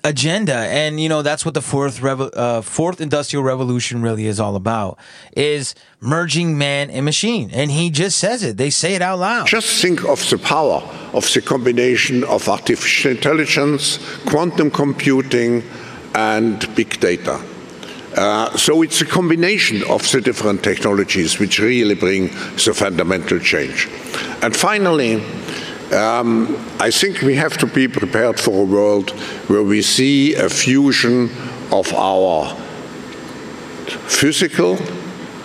[0.04, 4.40] agenda and you know that's what the fourth revo- uh, fourth industrial revolution really is
[4.40, 4.98] all about
[5.36, 9.46] is merging man and machine and he just says it they say it out loud
[9.46, 15.62] Just think of the power of the combination of artificial intelligence, quantum computing,
[16.14, 17.40] and big data.
[18.16, 22.28] Uh, so it's a combination of the different technologies which really bring
[22.64, 23.88] the fundamental change.
[24.42, 25.22] And finally,
[25.92, 29.10] um, I think we have to be prepared for a world
[29.52, 31.28] where we see a fusion
[31.70, 32.54] of our
[34.08, 34.78] physical,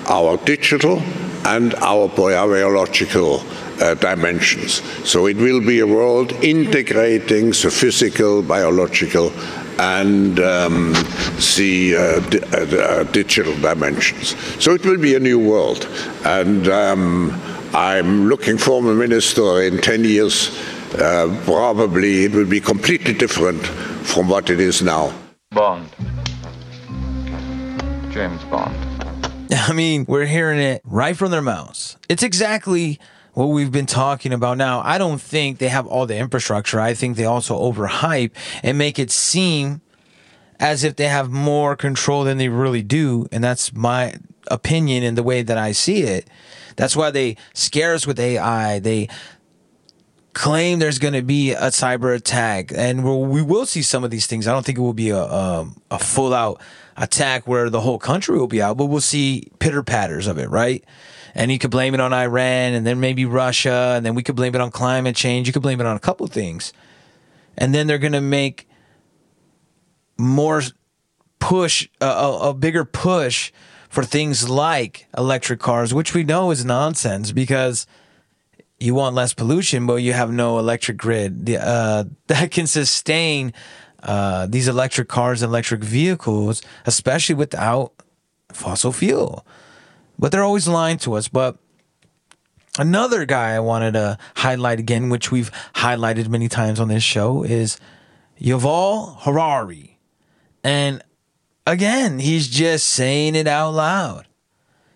[0.07, 0.99] our digital,
[1.45, 3.41] and our biological
[3.81, 4.81] uh, dimensions.
[5.03, 9.33] So it will be a world integrating the physical, biological,
[9.77, 10.93] and um,
[11.57, 14.37] the uh, di- uh, digital dimensions.
[14.63, 15.85] So it will be a new world.
[16.23, 17.41] And um,
[17.73, 20.57] I'm looking for a minister in 10 years.
[20.95, 23.65] Uh, probably it will be completely different
[24.05, 25.13] from what it is now.
[25.51, 25.89] Bond.
[28.11, 28.75] James Bond.
[29.51, 31.97] I mean, we're hearing it right from their mouths.
[32.09, 32.99] It's exactly
[33.33, 34.81] what we've been talking about now.
[34.83, 36.79] I don't think they have all the infrastructure.
[36.79, 38.31] I think they also overhype
[38.63, 39.81] and make it seem
[40.59, 43.27] as if they have more control than they really do.
[43.31, 44.15] And that's my
[44.49, 46.27] opinion and the way that I see it.
[46.77, 48.79] That's why they scare us with AI.
[48.79, 49.07] They
[50.37, 54.11] claim there's going to be a cyber attack, and we'll, we will see some of
[54.11, 54.47] these things.
[54.47, 56.61] I don't think it will be a um, a full out
[56.95, 60.49] attack where the whole country will be out, but we'll see pitter patters of it,
[60.49, 60.85] right?
[61.33, 64.35] And you could blame it on Iran and then maybe Russia, and then we could
[64.35, 65.47] blame it on climate change.
[65.47, 66.71] You could blame it on a couple of things.
[67.57, 68.67] And then they're going to make
[70.19, 70.61] more
[71.39, 73.51] push, a, a, a bigger push
[73.89, 77.87] for things like electric cars, which we know is nonsense because
[78.79, 83.53] you want less pollution, but you have no electric grid uh, that can sustain
[84.03, 87.93] uh, these electric cars, electric vehicles, especially without
[88.49, 89.45] fossil fuel.
[90.19, 91.27] But they're always lying to us.
[91.27, 91.57] But
[92.77, 97.43] another guy I wanted to highlight again, which we've highlighted many times on this show,
[97.43, 97.79] is
[98.39, 99.99] Yuval Harari.
[100.63, 101.01] And
[101.65, 104.27] again, he's just saying it out loud.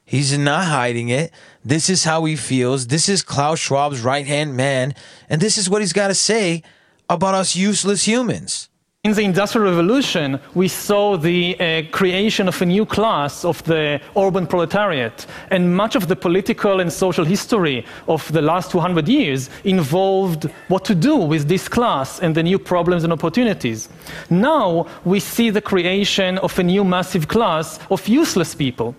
[0.06, 1.32] He's not hiding it.
[1.64, 2.88] This is how he feels.
[2.88, 4.96] This is Klaus Schwab's right hand man.
[5.30, 6.64] And this is what he's got to say
[7.10, 8.70] about us useless humans.
[9.04, 14.00] In the Industrial Revolution, we saw the uh, creation of a new class of the
[14.16, 15.26] urban proletariat.
[15.50, 20.86] And much of the political and social history of the last 200 years involved what
[20.86, 23.90] to do with this class and the new problems and opportunities.
[24.30, 28.96] Now we see the creation of a new massive class of useless people.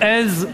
[0.00, 0.46] As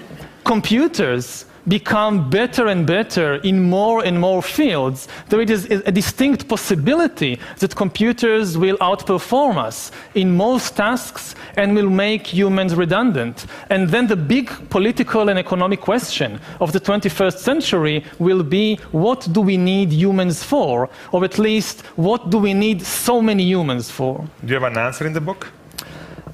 [0.51, 7.39] computers become better and better in more and more fields, there is a distinct possibility
[7.61, 13.47] that computers will outperform us in most tasks and will make humans redundant.
[13.69, 19.29] And then the big political and economic question of the 21st century will be what
[19.31, 20.91] do we need humans for?
[21.13, 24.27] Or at least, what do we need so many humans for?
[24.45, 25.53] Do you have an answer in the book?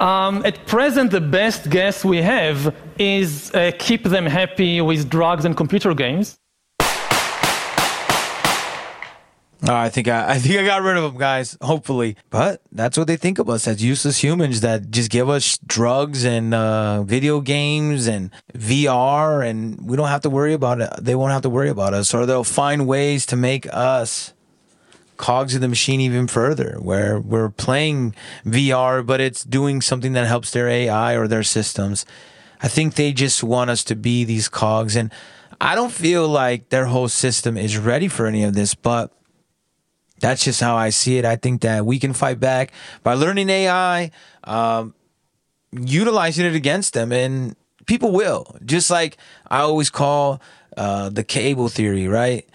[0.01, 5.44] Um, at present, the best guess we have is uh, keep them happy with drugs
[5.44, 6.38] and computer games.
[9.68, 11.57] Oh, I think I, I think I got rid of them, guys.
[11.62, 15.59] Hopefully, but that's what they think of us as useless humans that just give us
[15.66, 20.90] drugs and uh, video games and VR, and we don't have to worry about it.
[21.01, 24.34] They won't have to worry about us, or they'll find ways to make us
[25.17, 28.14] cogs of the machine even further, where we're playing
[28.45, 32.05] VR, but it's doing something that helps their AI or their systems.
[32.62, 35.12] I think they just want us to be these cogs, and
[35.61, 39.12] I don't feel like their whole system is ready for any of this, but
[40.21, 41.25] that's just how I see it.
[41.25, 44.11] I think that we can fight back by learning AI,
[44.45, 44.95] um,
[45.73, 47.57] utilizing it against them, and
[47.87, 48.57] people will.
[48.64, 49.17] Just like
[49.51, 50.41] I always call
[50.77, 52.49] uh, the cable theory, right?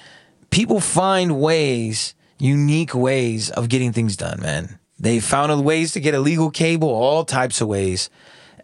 [0.49, 4.79] People find ways, unique ways of getting things done, man.
[4.99, 8.09] They found ways to get illegal cable, all types of ways.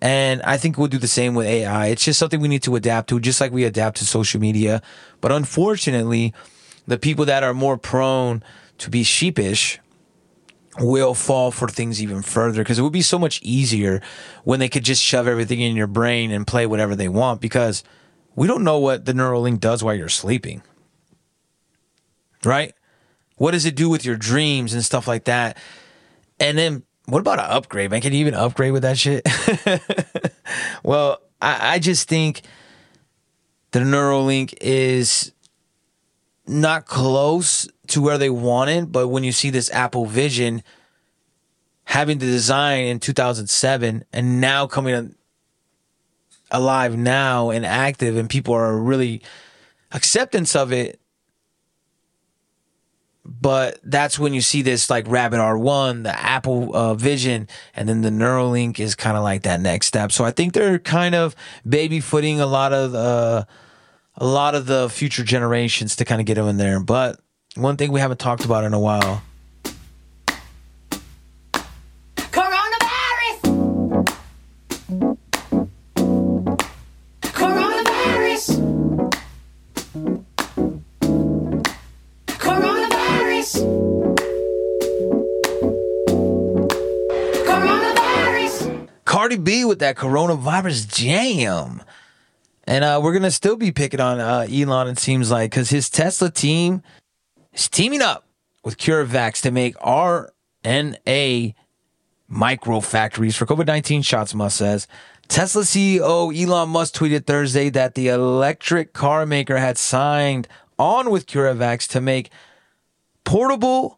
[0.02, 1.88] And I think we'll do the same with AI.
[1.88, 4.82] It's just something we need to adapt to, just like we adapt to social media.
[5.22, 6.34] But unfortunately,
[6.88, 8.44] the people that are more prone
[8.80, 9.80] to be sheepish
[10.80, 14.02] will fall for things even further because it would be so much easier
[14.44, 17.84] when they could just shove everything in your brain and play whatever they want because
[18.36, 20.62] we don't know what the Neuralink does while you're sleeping.
[22.46, 22.74] Right?
[23.38, 25.58] What does it do with your dreams and stuff like that?
[26.40, 28.02] And then what about an upgrade, man?
[28.02, 29.26] Can you even upgrade with that shit?
[30.84, 32.42] well, I, I just think
[33.72, 35.32] the Neuralink is
[36.46, 40.64] not close to where they wanted, but when you see this Apple Vision
[41.86, 45.16] having the design in 2007 and now coming
[46.52, 49.22] alive now and active and people are really
[49.94, 51.00] acceptance of it
[53.28, 58.02] but that's when you see this like Rabbit R1, the Apple uh, Vision, and then
[58.02, 60.12] the Neuralink is kind of like that next step.
[60.12, 61.36] So I think they're kind of
[61.68, 63.46] baby footing a lot of uh,
[64.16, 66.80] a lot of the future generations to kind of get them in there.
[66.80, 67.20] But
[67.56, 69.22] one thing we haven't talked about in a while.
[89.28, 91.84] Cardi B with that coronavirus jam.
[92.64, 95.70] And uh, we're going to still be picking on uh, Elon, it seems like, because
[95.70, 96.82] his Tesla team
[97.52, 98.26] is teaming up
[98.64, 101.56] with CureVac to make RNA
[102.30, 104.88] micro factories for COVID 19 shots, Musk says.
[105.28, 110.48] Tesla CEO Elon Musk tweeted Thursday that the electric car maker had signed
[110.80, 112.30] on with CureVac to make
[113.26, 113.97] portable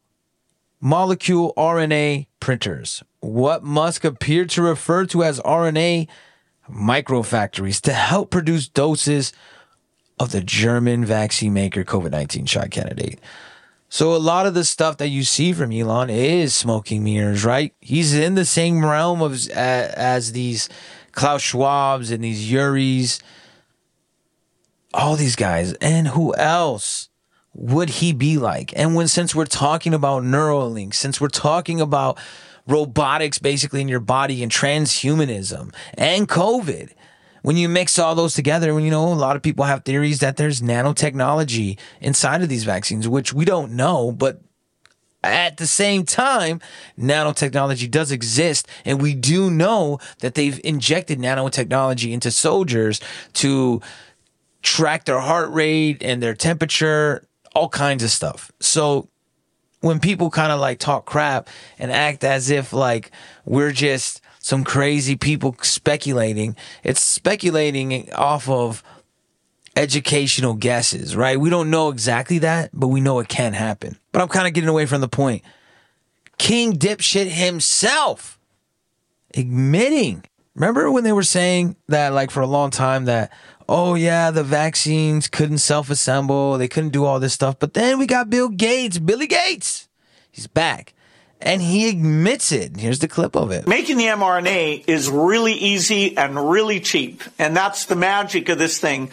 [0.82, 6.08] molecule RNA printers, what Musk appeared to refer to as RNA
[6.70, 9.34] microfactories, to help produce doses
[10.20, 13.20] of the German vaccine maker COVID 19 shot candidate.
[13.92, 17.74] So a lot of the stuff that you see from Elon is smoking mirrors, right?
[17.80, 20.70] He's in the same realm of as, as these
[21.12, 23.20] Klaus Schwabs and these Yuris,
[24.94, 27.09] all these guys, and who else
[27.60, 28.72] would he be like?
[28.78, 32.18] And when since we're talking about Neuralink, since we're talking about
[32.66, 36.92] robotics basically in your body and transhumanism and COVID,
[37.42, 40.20] when you mix all those together, when you know a lot of people have theories
[40.20, 44.42] that there's nanotechnology inside of these vaccines, which we don't know, but
[45.22, 46.62] at the same time,
[46.98, 53.02] nanotechnology does exist, and we do know that they've injected nanotechnology into soldiers
[53.34, 53.82] to
[54.62, 57.26] track their heart rate and their temperature,
[57.56, 58.52] all kinds of stuff.
[58.60, 59.10] So
[59.82, 61.48] when people kind of like talk crap
[61.78, 63.12] and act as if like
[63.46, 68.84] we're just some crazy people speculating, it's speculating off of
[69.76, 71.40] educational guesses, right?
[71.40, 73.98] We don't know exactly that, but we know it can happen.
[74.12, 75.44] But I'm kind of getting away from the point.
[76.38, 78.40] King Dipshit himself
[79.36, 80.24] admitting.
[80.56, 83.32] Remember when they were saying that, like, for a long time, that,
[83.70, 87.58] oh, yeah, the vaccines couldn't self assemble, they couldn't do all this stuff.
[87.60, 89.88] But then we got Bill Gates, Billy Gates.
[90.32, 90.94] He's back.
[91.42, 92.76] And he admits it.
[92.76, 93.66] Here's the clip of it.
[93.66, 97.22] Making the mRNA is really easy and really cheap.
[97.38, 99.10] And that's the magic of this thing.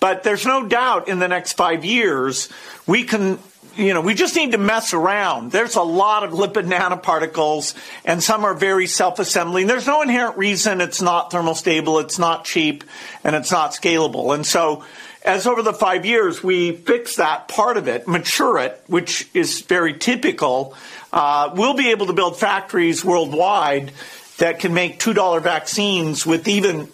[0.00, 2.48] But there's no doubt in the next five years,
[2.88, 3.38] we can
[3.78, 5.52] you know, we just need to mess around.
[5.52, 7.74] There's a lot of lipid nanoparticles,
[8.04, 9.68] and some are very self assembling.
[9.68, 12.82] There's no inherent reason it's not thermostable, it's not cheap,
[13.22, 14.34] and it's not scalable.
[14.34, 14.84] And so,
[15.24, 19.60] as over the five years we fix that part of it, mature it, which is
[19.60, 20.74] very typical,
[21.12, 23.92] uh, we'll be able to build factories worldwide
[24.38, 26.88] that can make $2 vaccines with even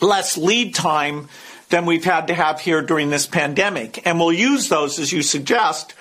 [0.00, 1.28] less lead time
[1.68, 4.06] than we've had to have here during this pandemic.
[4.06, 5.94] And we'll use those, as you suggest.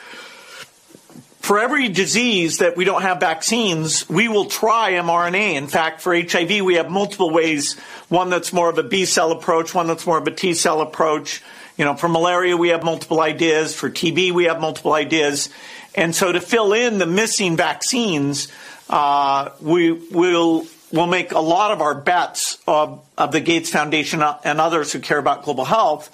[1.40, 5.54] For every disease that we don't have vaccines, we will try mRNA.
[5.54, 7.78] In fact, for HIV, we have multiple ways.
[8.10, 10.82] One that's more of a B cell approach, one that's more of a T cell
[10.82, 11.44] approach.
[11.78, 13.76] You know, for malaria, we have multiple ideas.
[13.76, 15.50] For TB, we have multiple ideas.
[15.94, 18.48] And so to fill in the missing vaccines,
[18.90, 24.24] uh, we will will make a lot of our bets of, of the Gates Foundation
[24.44, 26.10] and others who care about global health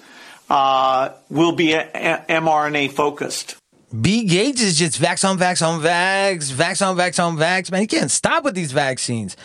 [0.50, 3.56] uh, will be a, a, mRNA focused.
[3.98, 4.24] B.
[4.24, 7.70] Gates is just vax on vax on vax, vax on vax on vax.
[7.70, 9.36] Man, he can't stop with these vaccines.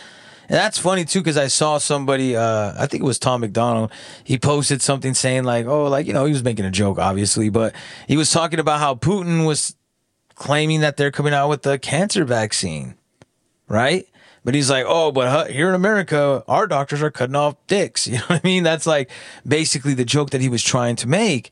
[0.48, 3.92] And that's funny too, because I saw somebody, uh, I think it was Tom MacDonald.
[4.24, 7.50] He posted something saying like, "Oh, like you know, he was making a joke, obviously,
[7.50, 7.74] but
[8.06, 9.76] he was talking about how Putin was
[10.34, 12.94] claiming that they're coming out with a cancer vaccine,
[13.68, 14.07] right?
[14.44, 18.06] But he's like, oh, but here in America, our doctors are cutting off dicks.
[18.08, 18.62] You know what I mean?
[18.62, 19.10] That's like
[19.46, 21.50] basically the joke that he was trying to make.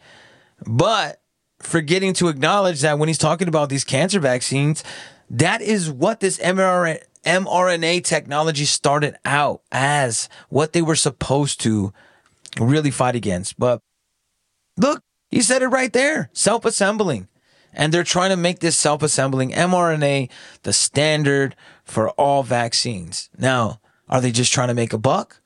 [0.67, 1.21] But
[1.61, 4.83] forgetting to acknowledge that when he's talking about these cancer vaccines,
[5.29, 11.93] that is what this mRNA, technology started out as, what they were supposed to
[12.59, 13.59] really fight against.
[13.59, 13.81] But
[14.77, 17.29] look, he said it right there self assembling.
[17.79, 20.31] And they're trying to make this self assembling mRNA
[20.63, 21.55] the standard
[21.87, 23.31] for all vaccines.
[23.39, 25.41] Now, are they just trying to make a buck?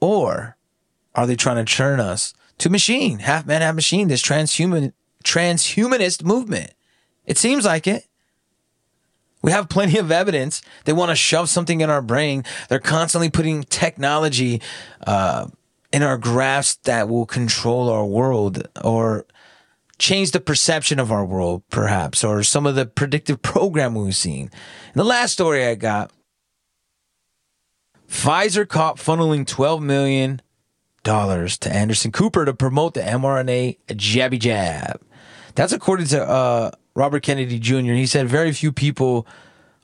[0.00, 0.56] Or
[1.14, 4.92] are they trying to churn us to machine, half man, half machine, this transhuman,
[5.24, 6.72] transhumanist movement?
[7.26, 8.04] It seems like it.
[9.42, 10.62] We have plenty of evidence.
[10.84, 12.44] They want to shove something in our brain.
[12.68, 14.60] They're constantly putting technology
[15.06, 15.48] uh,
[15.92, 19.26] in our grasp that will control our world or
[19.98, 24.50] change the perception of our world, perhaps, or some of the predictive programming we've seen.
[24.88, 26.12] And the last story I got
[28.08, 30.40] Pfizer caught funneling $12 million
[31.04, 35.00] to Anderson Cooper to promote the mRNA jabby jab.
[35.54, 37.92] That's according to uh, Robert Kennedy Jr.
[37.92, 39.26] He said very few people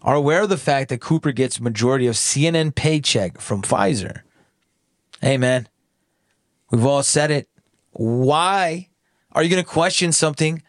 [0.03, 4.21] are aware of the fact that Cooper gets majority of CNN paycheck from Pfizer.
[5.21, 5.69] Hey man,
[6.71, 7.49] we've all said it.
[7.93, 8.91] Why
[9.35, 10.63] are you going to question something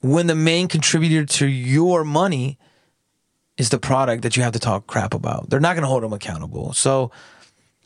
[0.00, 2.58] when the main contributor to your money
[3.56, 5.48] is the product that you have to talk crap about?
[5.48, 6.72] They're not going to hold them accountable.
[6.72, 7.12] So,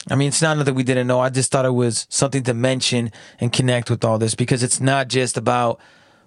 [0.08, 1.20] I mean, it's not that we didn't know.
[1.20, 4.80] I just thought it was something to mention and connect with all this because it's
[4.80, 5.80] not just about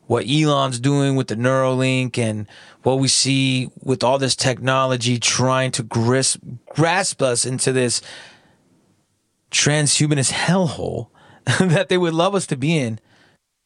[0.06, 2.48] what Elon's doing with the Neuralink and
[2.84, 6.40] what we see with all this technology trying to grasp,
[6.70, 8.02] grasp us into this
[9.52, 11.10] transhumanist hellhole
[11.60, 13.00] that they would love us to be in.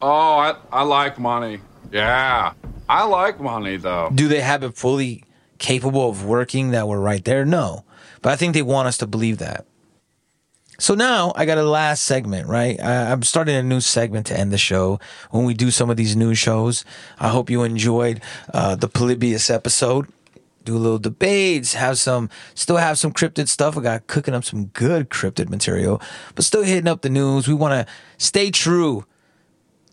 [0.01, 1.59] Oh, I, I like money.
[1.91, 2.53] Yeah.
[2.89, 4.09] I like money, though.
[4.13, 5.23] Do they have it fully
[5.59, 7.45] capable of working that we're right there?
[7.45, 7.85] No.
[8.21, 9.65] But I think they want us to believe that.
[10.79, 12.79] So now I got a last segment, right?
[12.81, 15.97] I, I'm starting a new segment to end the show when we do some of
[15.97, 16.83] these new shows.
[17.19, 18.21] I hope you enjoyed
[18.53, 20.07] uh, the Polybius episode.
[20.63, 23.77] Do a little debates, have some, still have some cryptid stuff.
[23.77, 26.01] I got cooking up some good cryptid material,
[26.35, 27.47] but still hitting up the news.
[27.47, 29.05] We want to stay true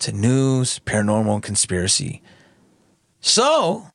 [0.00, 2.22] to news, paranormal, and conspiracy.
[3.20, 3.86] So,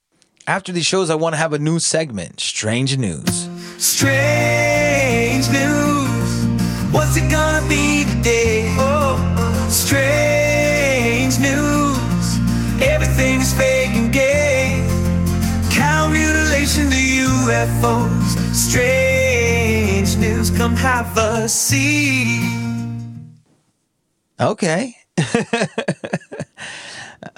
[0.47, 3.49] after these shows, I want to have a new segment Strange News.
[3.77, 6.45] Strange news.
[6.93, 8.65] What's it gonna be today?
[8.77, 12.81] Oh, strange news.
[12.81, 13.53] Everything is
[17.45, 18.55] UFOs.
[18.55, 20.49] Strange news.
[20.49, 22.41] Come have a seat.
[24.39, 24.95] Okay.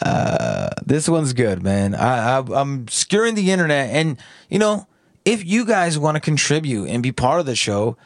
[0.01, 1.93] uh, this one's good, man.
[1.93, 4.17] I, I I'm skewering the internet, and
[4.49, 4.87] you know,
[5.25, 7.97] if you guys want to contribute and be part of the show,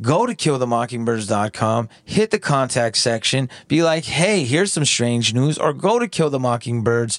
[0.00, 5.72] go to killthemockingbirds.com, hit the contact section, be like, hey, here's some strange news, or
[5.72, 7.18] go to Kill the Mockingbirds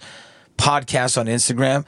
[0.57, 1.85] podcast on Instagram,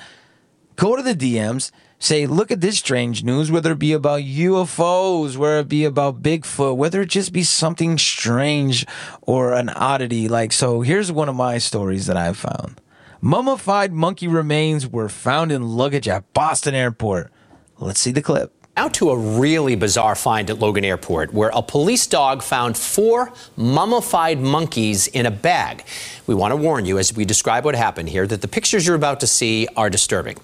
[0.76, 1.72] go to the DMs,
[2.04, 6.22] say, look at this strange news, whether it be about UFOs, whether it be about
[6.22, 8.86] Bigfoot, whether it just be something strange
[9.22, 10.28] or an oddity.
[10.28, 12.82] Like, so here's one of my stories that I've found.
[13.22, 17.32] Mummified monkey remains were found in luggage at Boston Airport.
[17.78, 18.54] Let's see the clip.
[18.76, 23.32] Now to a really bizarre find at Logan Airport, where a police dog found four
[23.56, 25.86] mummified monkeys in a bag.
[26.26, 28.96] We want to warn you as we describe what happened here that the pictures you're
[28.96, 30.38] about to see are disturbing.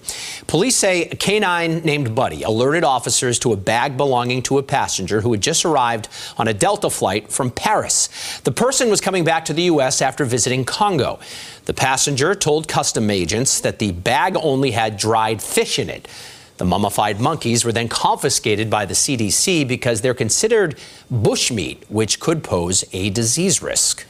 [0.46, 5.22] Police say a canine named Buddy alerted officers to a bag belonging to a passenger
[5.22, 6.08] who had just arrived
[6.38, 8.40] on a Delta flight from Paris.
[8.44, 10.00] The person was coming back to the U.S.
[10.00, 11.18] after visiting Congo.
[11.64, 16.06] The passenger told custom agents that the bag only had dried fish in it.
[16.60, 20.78] The mummified monkeys were then confiscated by the CDC because they're considered
[21.10, 24.04] bushmeat, which could pose a disease risk.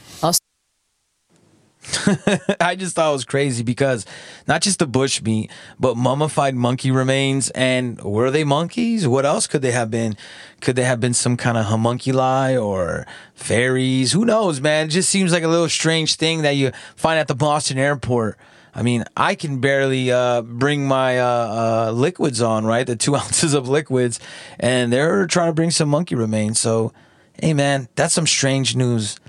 [2.59, 4.05] I just thought it was crazy because
[4.49, 5.49] not just the bush meat,
[5.79, 7.51] but mummified monkey remains.
[7.51, 9.07] And were they monkeys?
[9.07, 10.17] What else could they have been?
[10.59, 14.11] Could they have been some kind of homunculi or fairies?
[14.11, 14.87] Who knows, man?
[14.87, 18.37] It just seems like a little strange thing that you find at the Boston airport.
[18.73, 22.87] I mean, I can barely uh, bring my uh, uh, liquids on, right?
[22.87, 24.19] The two ounces of liquids,
[24.59, 26.59] and they're trying to bring some monkey remains.
[26.59, 26.93] So,
[27.41, 29.19] hey, man, that's some strange news.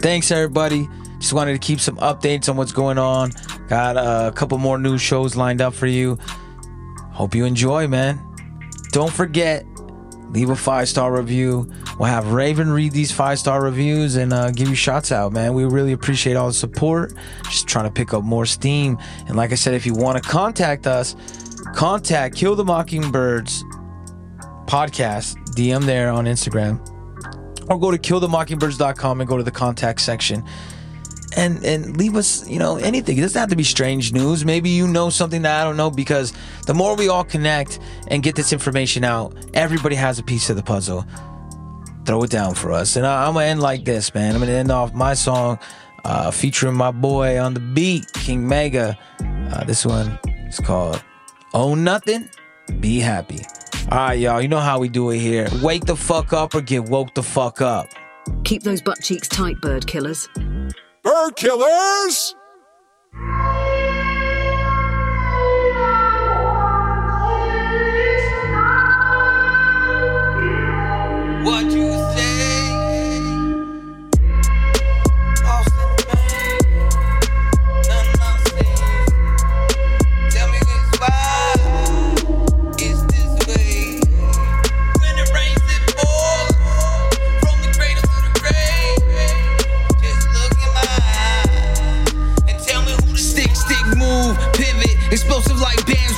[0.00, 0.88] Thanks, everybody.
[1.20, 3.30] Just wanted to keep some updates on what's going on.
[3.68, 6.18] Got a couple more new shows lined up for you.
[7.12, 8.18] Hope you enjoy, man.
[8.92, 9.64] Don't forget,
[10.30, 11.70] leave a five star review.
[11.98, 15.54] We'll have Raveine read these five star reviews and uh, give you shots out, man.
[15.54, 17.14] We really appreciate all the support.
[17.44, 18.98] Just trying to pick up more steam.
[19.26, 21.16] And like I said, if you want to contact us,
[21.74, 23.64] contact Kill the Mockingbirds
[24.66, 26.78] podcast, DM there on Instagram,
[27.68, 30.44] or go to killthemockingbirds.com and go to the contact section
[31.36, 33.18] and and leave us you know anything.
[33.18, 34.44] It doesn't have to be strange news.
[34.44, 36.32] Maybe you know something that i don't know because
[36.66, 37.78] the more we all connect
[38.08, 41.04] and get this information out everybody has a piece of the puzzle.
[42.06, 42.96] Throw it down for us.
[42.96, 44.34] And I, am gonna end like this man.
[44.34, 45.58] I'm gonna end off my song
[46.04, 48.98] uh, featuring my boy on the beat king mega.
[49.20, 50.18] Uh, this one
[50.48, 51.02] is called
[51.52, 52.28] own nothing
[52.80, 53.40] be happy.
[53.90, 55.48] All right y'all you know how we do it here.
[55.62, 57.86] Wake the fuck up or get woke the fuck up.
[58.44, 60.28] Keep those butt cheeks tight, bird killers.
[61.02, 62.34] Bird killers!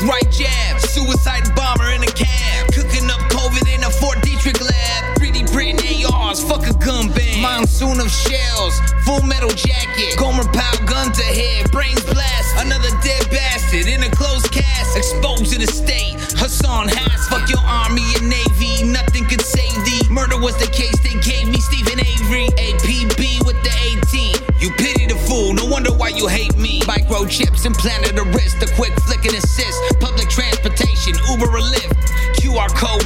[0.03, 0.81] Right jab.
[0.81, 2.73] Suicide bomber in a cab.
[2.73, 5.19] Cooking up COVID in a Fort Detrick lab.
[5.19, 7.41] 3D printing ARs, fuck a gun band.
[7.41, 10.19] Monsoon of shells, full metal jacket.
[10.19, 12.57] Gomer Pyle gun to head, brains blast.
[12.59, 14.97] Another dead bastard in a closed cast.
[14.97, 16.19] Exposed to the state.
[16.35, 18.83] Hassan Hass, fuck your army and navy.
[18.83, 20.03] Nothing could save thee.
[20.11, 22.51] Murder was the case they gave me, Steven Avery.
[22.59, 23.73] APB with the
[24.11, 24.35] 18.
[24.59, 26.81] You pity the fool, no wonder why you hate me.
[26.83, 29.82] Microchips implanted a wrist, a quick flick and assist.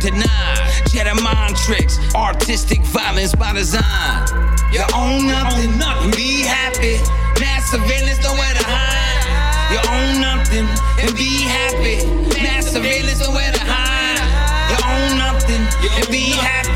[0.07, 0.23] Code.
[0.87, 3.83] Jedi mind tricks, artistic violence by design.
[4.73, 5.73] You own nothing,
[6.13, 6.99] be happy.
[7.41, 9.73] Mass surveillance, nowhere to hide.
[9.73, 10.67] You own nothing
[11.03, 12.07] and be happy.
[12.41, 14.23] Mass surveillance, nowhere to hide.
[14.71, 15.63] You own nothing
[15.99, 16.76] and be happy.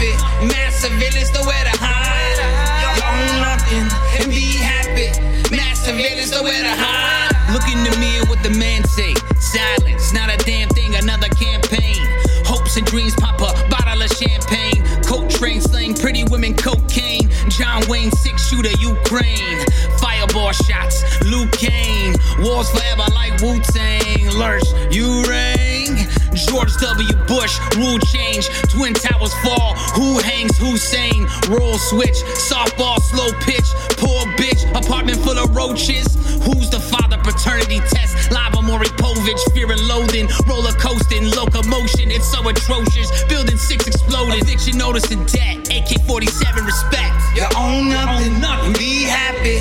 [20.51, 22.15] Fireball shots, Luke Kane.
[22.39, 24.31] Wars forever I like Wu Tang.
[24.37, 25.97] Lurch, you reign.
[26.35, 27.13] George W.
[27.27, 28.49] Bush, rule change.
[28.71, 29.75] Twin towers fall.
[29.95, 31.29] Who hangs Hussein?
[31.49, 33.67] Roll switch, softball, slow pitch.
[33.99, 36.15] Poor bitch, apartment full of roaches.
[36.45, 37.19] Who's the father?
[37.19, 38.33] Paternity test.
[38.33, 40.29] Lava Maury Povich, fear and loathing.
[40.49, 42.11] Roller coasting, locomotion.
[42.11, 43.25] It's so atrocious.
[43.25, 44.43] Building six exploded.
[44.43, 45.69] Eviction notice and debt.
[45.71, 47.15] AK 47 respect.
[47.37, 48.73] You own nothing, nothing.
[48.75, 49.61] Be happy.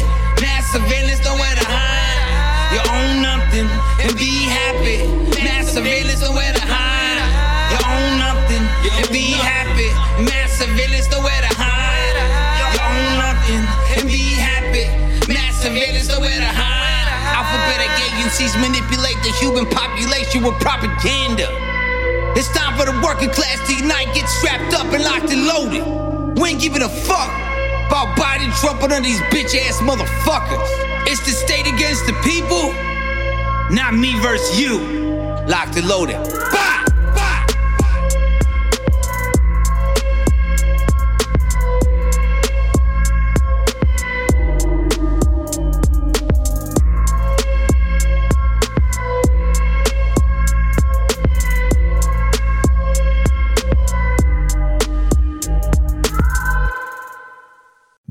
[18.30, 21.48] Agencies manipulate the human population with propaganda.
[22.38, 26.38] It's time for the working class to unite, get strapped up and locked and loaded.
[26.40, 27.34] We ain't giving a fuck
[27.88, 30.70] about Biden, Trump, and these bitch ass motherfuckers.
[31.10, 32.70] It's the state against the people,
[33.74, 34.78] not me versus you.
[35.48, 36.18] Locked and loaded.
[36.52, 36.86] Bah!